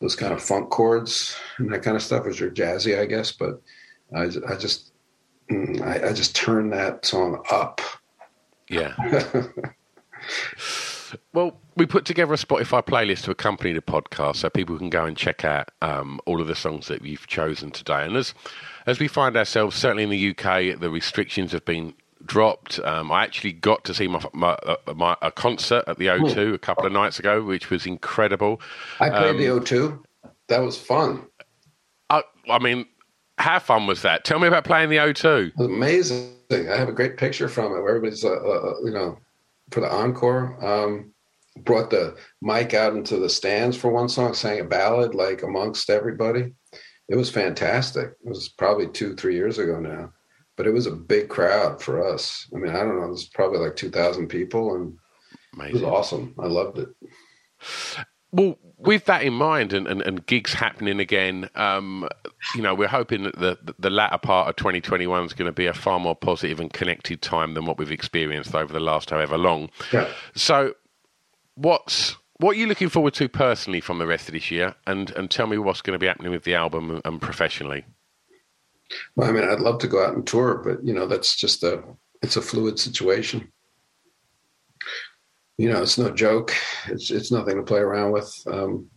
those 0.00 0.16
kind 0.16 0.32
of 0.32 0.42
funk 0.42 0.70
chords 0.70 1.36
and 1.58 1.72
that 1.72 1.82
kind 1.82 1.96
of 1.96 2.02
stuff, 2.02 2.24
which 2.24 2.42
are 2.42 2.50
jazzy, 2.50 2.98
I 2.98 3.06
guess. 3.06 3.32
But 3.32 3.60
I, 4.14 4.24
I 4.48 4.56
just, 4.56 4.92
mm, 5.50 5.80
I, 5.80 6.08
I 6.08 6.12
just 6.12 6.34
turn 6.34 6.70
that 6.70 7.04
song 7.04 7.42
up. 7.50 7.80
Yeah. 8.68 8.94
well, 11.32 11.58
we 11.76 11.86
put 11.86 12.04
together 12.04 12.34
a 12.34 12.36
Spotify 12.36 12.84
playlist 12.84 13.24
to 13.24 13.30
accompany 13.30 13.72
the 13.72 13.82
podcast, 13.82 14.36
so 14.36 14.50
people 14.50 14.78
can 14.78 14.90
go 14.90 15.04
and 15.04 15.16
check 15.16 15.44
out 15.44 15.70
um, 15.82 16.20
all 16.26 16.40
of 16.40 16.46
the 16.46 16.54
songs 16.54 16.88
that 16.88 17.04
you've 17.04 17.26
chosen 17.26 17.70
today. 17.70 18.04
And 18.04 18.16
as 18.16 18.34
as 18.86 18.98
we 18.98 19.08
find 19.08 19.36
ourselves, 19.36 19.76
certainly 19.76 20.04
in 20.04 20.10
the 20.10 20.30
UK, 20.30 20.78
the 20.78 20.90
restrictions 20.90 21.52
have 21.52 21.64
been 21.64 21.94
dropped. 22.24 22.78
Um, 22.80 23.10
I 23.10 23.24
actually 23.24 23.52
got 23.52 23.84
to 23.84 23.94
see 23.94 24.08
my, 24.08 24.22
my, 24.32 24.50
uh, 24.66 24.94
my, 24.94 25.16
a 25.22 25.30
concert 25.30 25.84
at 25.86 25.98
the 25.98 26.06
O2 26.06 26.54
a 26.54 26.58
couple 26.58 26.86
of 26.86 26.92
nights 26.92 27.18
ago, 27.18 27.42
which 27.42 27.70
was 27.70 27.86
incredible. 27.86 28.60
I 29.00 29.10
played 29.10 29.30
um, 29.30 29.36
the 29.38 29.46
O2. 29.46 30.02
That 30.48 30.60
was 30.60 30.76
fun. 30.76 31.26
I, 32.08 32.22
I 32.48 32.58
mean, 32.58 32.86
how 33.38 33.58
fun 33.58 33.86
was 33.86 34.02
that? 34.02 34.24
Tell 34.24 34.38
me 34.38 34.48
about 34.48 34.64
playing 34.64 34.90
the 34.90 34.96
O2. 34.96 35.48
It 35.48 35.56
was 35.56 35.66
amazing. 35.66 36.32
I 36.50 36.76
have 36.76 36.88
a 36.88 36.92
great 36.92 37.16
picture 37.16 37.48
from 37.48 37.72
it 37.72 37.80
where 37.80 37.96
everybody's, 37.96 38.24
uh, 38.24 38.30
uh, 38.30 38.74
you 38.84 38.90
know, 38.90 39.18
for 39.70 39.80
the 39.80 39.90
encore. 39.90 40.56
Um, 40.64 41.12
brought 41.58 41.90
the 41.90 42.16
mic 42.40 42.74
out 42.74 42.94
into 42.94 43.18
the 43.18 43.28
stands 43.28 43.76
for 43.76 43.90
one 43.90 44.08
song, 44.08 44.34
sang 44.34 44.60
a 44.60 44.64
ballad 44.64 45.14
like 45.14 45.42
amongst 45.42 45.90
everybody. 45.90 46.52
It 47.08 47.16
was 47.16 47.30
fantastic. 47.30 48.12
It 48.24 48.28
was 48.28 48.48
probably 48.48 48.88
two, 48.88 49.14
three 49.14 49.34
years 49.34 49.58
ago 49.58 49.80
now 49.80 50.12
but 50.60 50.66
it 50.66 50.74
was 50.74 50.86
a 50.86 50.90
big 50.90 51.30
crowd 51.30 51.80
for 51.80 52.06
us. 52.06 52.46
I 52.54 52.58
mean, 52.58 52.76
I 52.76 52.80
don't 52.80 52.98
know, 52.98 53.06
it 53.06 53.10
was 53.12 53.24
probably 53.24 53.60
like 53.60 53.76
2,000 53.76 54.28
people 54.28 54.74
and 54.74 54.94
Amazing. 55.54 55.70
it 55.70 55.74
was 55.80 55.82
awesome. 55.84 56.34
I 56.38 56.48
loved 56.48 56.78
it. 56.80 56.88
Well, 58.30 58.58
with 58.76 59.06
that 59.06 59.22
in 59.22 59.32
mind 59.32 59.72
and, 59.72 59.86
and, 59.88 60.02
and 60.02 60.26
gigs 60.26 60.52
happening 60.52 61.00
again, 61.00 61.48
um, 61.54 62.06
you 62.54 62.60
know, 62.60 62.74
we're 62.74 62.88
hoping 62.88 63.22
that 63.22 63.38
the, 63.38 63.74
the 63.78 63.88
latter 63.88 64.18
part 64.18 64.50
of 64.50 64.56
2021 64.56 65.24
is 65.24 65.32
going 65.32 65.46
to 65.48 65.52
be 65.52 65.64
a 65.64 65.72
far 65.72 65.98
more 65.98 66.14
positive 66.14 66.60
and 66.60 66.70
connected 66.70 67.22
time 67.22 67.54
than 67.54 67.64
what 67.64 67.78
we've 67.78 67.90
experienced 67.90 68.54
over 68.54 68.70
the 68.70 68.80
last 68.80 69.08
however 69.08 69.38
long. 69.38 69.70
Yeah. 69.94 70.08
So, 70.34 70.74
what's 71.54 72.18
what 72.36 72.50
are 72.56 72.58
you 72.58 72.66
looking 72.66 72.90
forward 72.90 73.14
to 73.14 73.30
personally 73.30 73.80
from 73.80 73.98
the 73.98 74.06
rest 74.06 74.28
of 74.28 74.34
this 74.34 74.50
year? 74.50 74.74
And, 74.86 75.10
and 75.12 75.30
tell 75.30 75.46
me 75.46 75.56
what's 75.56 75.80
going 75.80 75.94
to 75.94 75.98
be 75.98 76.06
happening 76.06 76.32
with 76.32 76.44
the 76.44 76.54
album 76.54 77.00
and 77.02 77.18
professionally. 77.18 77.86
Well, 79.16 79.28
I 79.28 79.32
mean, 79.32 79.44
I'd 79.44 79.60
love 79.60 79.78
to 79.80 79.88
go 79.88 80.04
out 80.04 80.14
and 80.14 80.26
tour, 80.26 80.62
but 80.64 80.84
you 80.84 80.92
know, 80.94 81.06
that's 81.06 81.36
just 81.36 81.62
a 81.62 81.82
it's 82.22 82.36
a 82.36 82.42
fluid 82.42 82.78
situation. 82.78 83.52
You 85.58 85.70
know, 85.70 85.82
it's 85.82 85.98
no 85.98 86.10
joke. 86.10 86.52
It's 86.86 87.10
it's 87.10 87.30
nothing 87.30 87.56
to 87.56 87.62
play 87.62 87.80
around 87.80 88.12
with. 88.12 88.32
Um, 88.46 88.90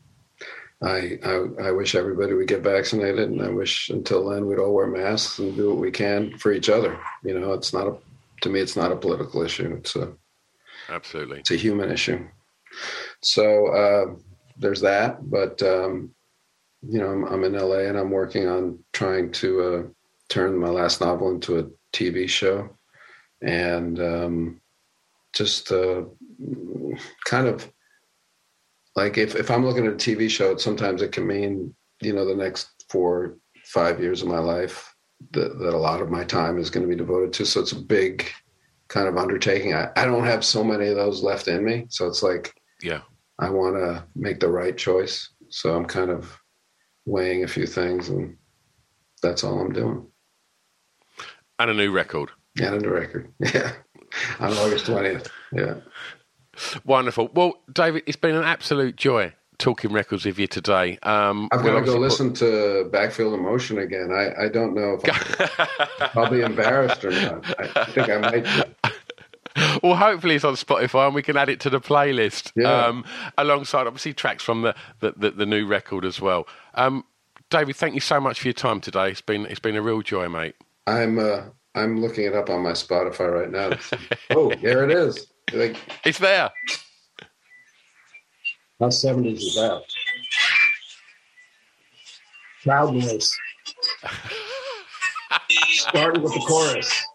I, 0.81 1.17
I, 1.23 1.67
I 1.67 1.71
wish 1.71 1.95
everybody 1.95 2.33
would 2.33 2.47
get 2.47 2.61
vaccinated, 2.61 3.29
and 3.29 3.41
I 3.41 3.49
wish 3.49 3.89
until 3.89 4.29
then 4.29 4.47
we'd 4.47 4.59
all 4.59 4.73
wear 4.73 4.87
masks 4.87 5.39
and 5.39 5.55
do 5.55 5.69
what 5.69 5.79
we 5.79 5.91
can 5.91 6.37
for 6.37 6.51
each 6.51 6.69
other. 6.69 6.99
You 7.23 7.39
know, 7.39 7.53
it's 7.53 7.73
not 7.73 7.87
a 7.87 7.97
to 8.41 8.49
me, 8.49 8.59
it's 8.59 8.75
not 8.75 8.91
a 8.91 8.97
political 8.97 9.41
issue. 9.41 9.75
It's 9.77 9.95
a 9.95 10.13
absolutely 10.89 11.39
it's 11.39 11.51
a 11.51 11.55
human 11.55 11.89
issue. 11.91 12.27
So 13.21 13.67
uh, 13.67 14.15
there's 14.57 14.81
that, 14.81 15.29
but 15.29 15.61
um, 15.63 16.13
you 16.87 16.99
know, 16.99 17.07
I'm, 17.07 17.23
I'm 17.25 17.43
in 17.43 17.53
LA 17.53 17.79
and 17.79 17.97
I'm 17.97 18.11
working 18.11 18.47
on 18.47 18.79
trying 18.91 19.31
to 19.33 19.61
uh, 19.61 19.83
turn 20.29 20.57
my 20.57 20.69
last 20.69 21.01
novel 21.01 21.31
into 21.31 21.59
a 21.59 21.67
TV 21.93 22.27
show, 22.27 22.69
and 23.41 23.99
um, 23.99 24.61
just 25.33 25.71
uh, 25.71 26.03
kind 27.25 27.47
of 27.47 27.71
like 28.95 29.17
if 29.17 29.35
if 29.35 29.49
I'm 29.49 29.65
looking 29.65 29.87
at 29.87 29.93
a 29.93 29.95
TV 29.95 30.29
show, 30.29 30.57
sometimes 30.57 31.01
it 31.01 31.11
can 31.11 31.25
mean 31.25 31.73
you 32.01 32.13
know 32.13 32.25
the 32.25 32.35
next 32.35 32.85
four 32.89 33.37
five 33.65 33.99
years 33.99 34.21
of 34.21 34.27
my 34.27 34.39
life 34.39 34.93
that, 35.31 35.57
that 35.59 35.73
a 35.73 35.77
lot 35.77 36.01
of 36.01 36.09
my 36.09 36.23
time 36.23 36.57
is 36.57 36.69
going 36.69 36.85
to 36.85 36.89
be 36.89 36.97
devoted 36.97 37.31
to. 37.33 37.45
So 37.45 37.61
it's 37.61 37.71
a 37.71 37.79
big 37.79 38.29
kind 38.89 39.07
of 39.07 39.17
undertaking. 39.17 39.73
I, 39.73 39.89
I 39.95 40.05
don't 40.05 40.25
have 40.25 40.43
so 40.43 40.63
many 40.63 40.87
of 40.87 40.97
those 40.97 41.23
left 41.23 41.47
in 41.47 41.63
me, 41.63 41.85
so 41.89 42.07
it's 42.07 42.23
like 42.23 42.53
yeah, 42.81 43.01
I 43.39 43.49
want 43.49 43.75
to 43.75 44.03
make 44.15 44.39
the 44.39 44.49
right 44.49 44.77
choice. 44.77 45.29
So 45.49 45.75
I'm 45.75 45.85
kind 45.85 46.09
of 46.09 46.37
weighing 47.05 47.43
a 47.43 47.47
few 47.47 47.65
things, 47.65 48.09
and 48.09 48.37
that's 49.21 49.43
all 49.43 49.59
I'm 49.59 49.73
doing. 49.73 50.05
And 51.59 51.69
a 51.69 51.73
new 51.73 51.91
record. 51.91 52.29
And 52.59 52.75
a 52.75 52.79
new 52.79 52.89
record. 52.89 53.31
Yeah. 53.53 53.73
On 54.39 54.51
August 54.51 54.85
20th. 54.85 55.27
Yeah. 55.51 55.75
Wonderful. 56.85 57.31
Well, 57.33 57.55
David, 57.71 58.03
it's 58.05 58.15
been 58.15 58.35
an 58.35 58.43
absolute 58.43 58.95
joy 58.95 59.33
talking 59.57 59.91
records 59.91 60.25
with 60.25 60.37
you 60.37 60.45
today. 60.45 60.99
Um, 61.03 61.49
I've 61.51 61.63
got 61.63 61.79
to 61.79 61.85
go 61.85 61.97
listen 61.97 62.29
put... 62.29 62.39
to 62.39 62.89
Backfield 62.91 63.33
in 63.33 63.41
Motion 63.41 63.79
again. 63.79 64.11
I, 64.11 64.45
I 64.45 64.49
don't 64.49 64.75
know 64.75 64.99
if 65.01 66.17
I'll 66.17 66.29
be 66.29 66.41
embarrassed 66.41 67.03
or 67.03 67.11
not. 67.11 67.59
I 67.59 67.85
think 67.85 68.09
I 68.09 68.17
might. 68.17 68.43
Be. 68.43 68.89
Well, 69.83 69.95
hopefully 69.95 70.35
it's 70.35 70.45
on 70.45 70.55
Spotify 70.55 71.05
and 71.05 71.15
we 71.15 71.21
can 71.21 71.37
add 71.37 71.49
it 71.49 71.59
to 71.61 71.69
the 71.69 71.81
playlist 71.81 72.51
yeah. 72.55 72.85
um, 72.85 73.05
alongside 73.37 73.85
obviously 73.85 74.13
tracks 74.13 74.43
from 74.43 74.61
the, 74.61 74.75
the, 74.99 75.13
the, 75.15 75.31
the 75.31 75.45
new 75.45 75.65
record 75.67 76.05
as 76.05 76.19
well. 76.21 76.47
Um, 76.73 77.03
David, 77.49 77.75
thank 77.75 77.93
you 77.93 77.99
so 77.99 78.19
much 78.19 78.39
for 78.39 78.47
your 78.47 78.53
time 78.53 78.81
today. 78.81 79.11
It's 79.11 79.21
been 79.21 79.45
it's 79.45 79.59
been 79.59 79.75
a 79.75 79.81
real 79.81 80.01
joy, 80.01 80.27
mate. 80.27 80.55
I'm 80.87 81.19
uh, 81.19 81.41
I'm 81.75 82.01
looking 82.01 82.25
it 82.25 82.33
up 82.33 82.49
on 82.49 82.61
my 82.63 82.71
Spotify 82.71 83.31
right 83.31 83.51
now. 83.51 83.77
oh, 84.31 84.53
there 84.55 84.89
it 84.89 84.91
is. 84.91 85.27
Like, 85.51 85.77
it's 86.03 86.17
there. 86.17 86.49
How 88.79 88.89
seventies 88.89 89.43
is 89.43 89.55
that? 89.55 89.83
Proud 92.63 92.93
Boys. 92.93 93.37
Starting 95.49 96.23
with 96.23 96.33
the 96.33 96.39
chorus. 96.39 97.05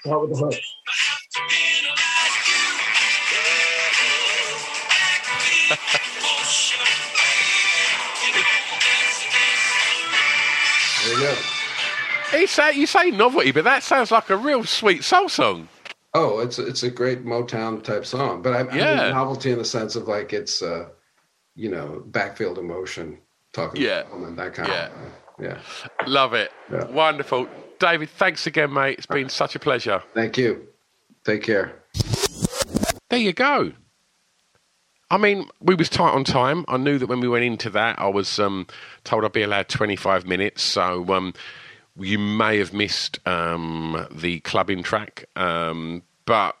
Start 0.00 0.20
with 0.22 0.30
the 0.30 0.46
hook. 0.46 0.54
There 11.04 11.14
you 11.14 11.20
go. 11.20 11.36
You 12.38 12.46
say, 12.46 12.72
you 12.72 12.86
say 12.86 13.10
novelty, 13.10 13.52
but 13.52 13.64
that 13.64 13.82
sounds 13.82 14.10
like 14.10 14.28
a 14.30 14.36
real 14.36 14.64
sweet 14.64 15.04
soul 15.04 15.28
song. 15.28 15.68
Oh, 16.14 16.40
it's 16.40 16.58
it's 16.58 16.82
a 16.82 16.90
great 16.90 17.24
Motown 17.24 17.82
type 17.82 18.04
song, 18.04 18.42
but 18.42 18.52
I, 18.54 18.76
yeah. 18.76 18.92
I 18.92 19.04
mean 19.04 19.14
novelty 19.14 19.52
in 19.52 19.58
the 19.58 19.64
sense 19.64 19.96
of 19.96 20.08
like 20.08 20.32
it's 20.32 20.62
uh, 20.62 20.88
you 21.54 21.68
know 21.68 22.02
Backfield 22.06 22.58
in 22.58 22.66
Motion 22.66 23.18
talking 23.52 23.82
yeah 23.82 24.04
and 24.12 24.38
that 24.38 24.54
kind 24.54 24.68
yeah. 24.68 24.86
of 24.86 25.44
yeah 25.44 25.58
love 26.06 26.34
it 26.34 26.50
yeah. 26.70 26.84
wonderful 26.86 27.48
David 27.78 28.10
thanks 28.10 28.46
again 28.46 28.72
mate 28.72 28.98
it's 28.98 29.06
been 29.06 29.28
such 29.28 29.54
a 29.54 29.58
pleasure 29.58 30.02
thank 30.14 30.36
you 30.36 30.66
take 31.28 31.42
care 31.42 31.74
there 33.10 33.18
you 33.18 33.34
go 33.34 33.72
I 35.10 35.16
mean, 35.16 35.48
we 35.62 35.74
was 35.74 35.88
tight 35.88 36.10
on 36.10 36.22
time. 36.22 36.66
I 36.68 36.76
knew 36.76 36.98
that 36.98 37.06
when 37.06 37.20
we 37.20 37.28
went 37.28 37.42
into 37.42 37.70
that, 37.70 37.98
I 37.98 38.08
was 38.08 38.38
um, 38.38 38.66
told 39.04 39.24
I'd 39.24 39.32
be 39.32 39.42
allowed 39.42 39.70
25 39.70 40.26
minutes. 40.26 40.62
So 40.62 41.14
um, 41.14 41.32
you 41.98 42.18
may 42.18 42.58
have 42.58 42.74
missed 42.74 43.18
um, 43.26 44.06
the 44.12 44.40
clubbing 44.40 44.82
track, 44.82 45.24
um, 45.34 46.02
but 46.26 46.56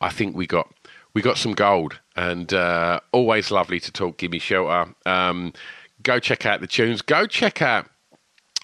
I 0.00 0.08
think 0.08 0.34
we 0.34 0.46
got 0.46 0.72
we 1.12 1.20
got 1.20 1.36
some 1.36 1.52
gold, 1.52 2.00
and 2.16 2.54
uh, 2.54 3.00
always 3.12 3.50
lovely 3.50 3.80
to 3.80 3.92
talk. 3.92 4.16
Gimme 4.16 4.38
Shelter. 4.38 4.94
Um, 5.04 5.52
go 6.02 6.18
check 6.20 6.46
out 6.46 6.62
the 6.62 6.66
tunes. 6.66 7.02
Go 7.02 7.26
check 7.26 7.60
out 7.60 7.86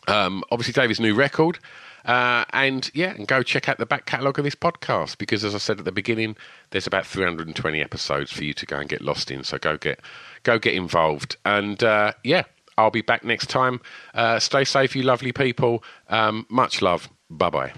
um, 0.08 0.42
obviously 0.50 0.72
David's 0.72 1.00
new 1.00 1.14
record. 1.14 1.58
Uh, 2.06 2.44
and 2.52 2.90
yeah, 2.94 3.10
and 3.10 3.26
go 3.26 3.42
check 3.42 3.68
out 3.68 3.78
the 3.78 3.86
back 3.86 4.06
catalogue 4.06 4.38
of 4.38 4.44
this 4.44 4.54
podcast 4.54 5.18
because, 5.18 5.44
as 5.44 5.54
I 5.54 5.58
said 5.58 5.78
at 5.78 5.84
the 5.84 5.92
beginning, 5.92 6.36
there's 6.70 6.86
about 6.86 7.04
320 7.04 7.80
episodes 7.80 8.32
for 8.32 8.44
you 8.44 8.54
to 8.54 8.64
go 8.64 8.78
and 8.78 8.88
get 8.88 9.02
lost 9.02 9.30
in. 9.30 9.42
So 9.44 9.58
go 9.58 9.76
get 9.76 10.00
go 10.44 10.58
get 10.58 10.74
involved. 10.74 11.36
And 11.44 11.82
uh, 11.82 12.12
yeah, 12.22 12.44
I'll 12.78 12.90
be 12.90 13.02
back 13.02 13.24
next 13.24 13.48
time. 13.48 13.80
Uh, 14.14 14.38
stay 14.38 14.64
safe, 14.64 14.94
you 14.94 15.02
lovely 15.02 15.32
people. 15.32 15.82
Um, 16.08 16.46
much 16.48 16.80
love. 16.80 17.08
Bye 17.28 17.50
bye. 17.50 17.72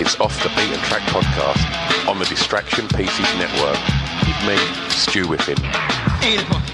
It's 0.00 0.18
Off 0.18 0.42
the 0.42 0.48
Beaten 0.50 0.80
Track 0.86 1.02
podcast 1.02 2.08
on 2.08 2.18
the 2.18 2.24
Distraction 2.24 2.88
Pieces 2.88 3.32
Network 3.36 3.78
with 4.26 4.46
me, 4.46 4.56
Stu 4.90 5.24
Whiffen. 5.28 6.73